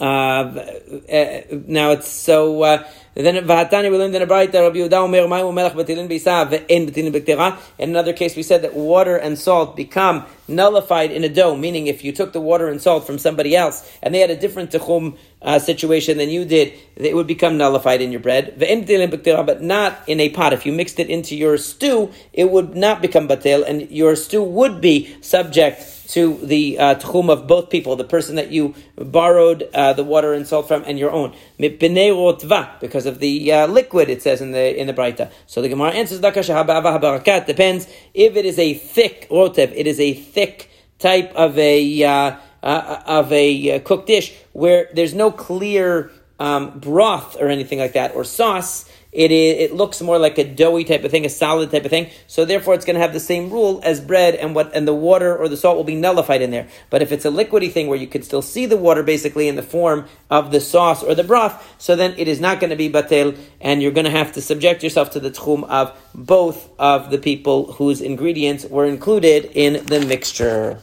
now 0.00 1.90
it's 1.90 2.09
so. 2.09 2.62
Uh, 2.62 2.85
then 3.14 3.37
in 3.37 3.44
a 3.44 3.46
Braita 3.46 3.72
Rabbi 3.80 4.78
Yehuda 4.78 4.92
Omer 4.94 5.52
Melech 5.52 5.74
Batilin 5.74 6.09
Batilin. 6.09 7.59
In 7.78 7.90
another 7.90 8.12
case, 8.12 8.35
we 8.35 8.42
said 8.42 8.62
that 8.62 8.74
water 8.74 9.16
and 9.16 9.38
salt 9.38 9.76
become 9.76 10.26
nullified 10.48 11.12
in 11.12 11.22
a 11.22 11.28
dough, 11.28 11.57
meaning 11.57 11.87
if 11.87 12.02
you 12.02 12.11
took 12.11 12.33
the 12.33 12.40
water 12.40 12.66
and 12.66 12.83
salt 12.83 13.07
from 13.07 13.18
somebody 13.18 13.54
else 13.54 13.88
and 14.02 14.12
they 14.12 14.18
had 14.18 14.30
a 14.30 14.37
different 14.37 14.72
tichum 14.72 15.16
uh, 15.42 15.61
situation 15.61 16.18
than 16.18 16.28
you 16.28 16.44
did, 16.44 16.72
it 16.96 17.14
would 17.14 17.28
become 17.28 17.57
nullified 17.57 18.02
in 18.02 18.11
your 18.11 18.20
bread. 18.20 18.59
Batilin 18.59 19.46
but 19.46 19.62
not 19.62 19.96
in 20.09 20.18
a 20.18 20.28
pot. 20.30 20.52
If 20.52 20.66
you 20.66 20.72
mixed 20.72 20.98
it 20.98 21.09
into 21.09 21.37
your 21.37 21.57
stew, 21.57 22.11
it 22.33 22.50
would 22.50 22.74
not 22.74 23.00
become 23.00 23.28
batil, 23.28 23.64
and 23.64 23.88
your 23.92 24.16
stew 24.16 24.42
would 24.42 24.80
be 24.80 25.16
subject 25.20 25.93
to 26.09 26.38
the 26.43 26.79
uh, 26.79 26.95
tchum 26.97 27.31
of 27.31 27.47
both 27.47 27.71
people, 27.71 27.97
the 27.97 28.05
person 28.05 28.37
that 28.37 28.51
you 28.51 28.75
borrowed 28.97 29.69
uh, 29.75 29.93
the 29.93 30.05
water 30.05 30.33
and 30.33 30.47
salt 30.47 30.69
from, 30.69 30.85
and 30.85 30.99
your 30.99 31.11
own. 31.11 31.35
Because 31.59 33.07
of 33.07 33.19
the 33.21 33.53
uh, 33.53 33.67
liquid, 33.67 34.11
it 34.11 34.23
says 34.23 34.40
in 34.40 34.53
the 34.53 34.81
in 34.81 34.87
the 34.87 34.93
Braita. 34.93 35.31
So 35.47 35.62
the 35.62 35.69
Gemara 35.69 35.90
answers, 35.93 36.21
depends 36.21 37.88
if 38.14 38.37
it 38.37 38.45
is 38.45 38.59
a 38.59 38.75
thick 38.75 39.29
rotev, 39.31 39.73
it 39.75 39.87
is 39.87 40.01
a 40.01 40.14
thick 40.14 40.71
type 40.99 41.33
of 41.35 41.59
a 41.59 42.05
uh, 42.05 42.37
uh, 42.62 43.03
of 43.07 43.33
a 43.33 43.77
uh, 43.77 43.79
cooked 43.81 44.07
dish 44.07 44.35
where 44.53 44.88
there's 44.95 45.14
no 45.14 45.31
clear 45.31 46.11
um, 46.38 46.79
broth 46.79 47.37
or 47.40 47.49
anything 47.49 47.79
like 47.79 47.93
that 47.93 48.14
or 48.14 48.25
sauce 48.25 48.88
it 49.14 49.31
it 49.31 49.72
looks 49.72 50.00
more 50.00 50.18
like 50.18 50.38
a 50.38 50.44
doughy 50.44 50.85
type 50.85 51.05
of 51.05 51.11
thing, 51.11 51.24
a 51.24 51.29
solid 51.29 51.70
type 51.70 51.85
of 51.85 51.90
thing. 51.90 52.11
So 52.27 52.44
therefore, 52.44 52.74
it's 52.74 52.85
going 52.85 52.94
to 52.94 53.00
have 53.00 53.12
the 53.12 53.20
same 53.20 53.50
rule 53.50 53.81
as 53.85 54.00
bread, 54.00 54.35
and 54.35 54.55
what 54.55 54.74
and 54.74 54.87
the 54.87 54.94
water 54.94 55.37
or 55.37 55.48
the 55.48 55.57
salt 55.57 55.77
will 55.77 55.85
be 55.85 55.94
nullified 55.94 56.42
in 56.42 56.50
there. 56.50 56.68
But 56.90 57.00
if 57.00 57.12
it's 57.12 57.24
a 57.24 57.31
liquidy 57.31 57.70
thing 57.70 57.87
where 57.87 57.98
you 57.98 58.09
can 58.09 58.22
still 58.22 58.42
see 58.42 58.66
the 58.66 58.77
water 58.77 59.03
basically 59.03 59.46
in 59.48 59.57
the 59.57 59.62
form 59.62 60.07
of 60.31 60.50
the 60.50 60.61
sauce 60.61 61.03
or 61.03 61.14
the 61.14 61.24
broth, 61.24 61.74
so 61.79 61.94
then 61.94 62.14
it 62.18 62.29
is 62.29 62.40
not 62.40 62.61
going 62.61 62.70
to 62.70 62.77
be 62.77 62.90
batel, 62.90 63.38
and 63.61 63.83
you're 63.83 63.92
going 63.92 64.05
to 64.05 64.11
have 64.11 64.33
to 64.33 64.42
subject 64.42 64.83
yourself 64.83 65.11
to 65.12 65.20
the 65.20 65.31
tchum 65.31 65.64
of 65.64 65.96
both 66.14 66.68
of 66.79 67.11
the 67.11 67.18
people 67.18 67.72
whose 67.74 68.00
ingredients 68.00 68.64
were 68.64 68.85
included 68.85 69.44
in 69.55 69.85
the 69.87 70.05
mixture. 70.05 70.81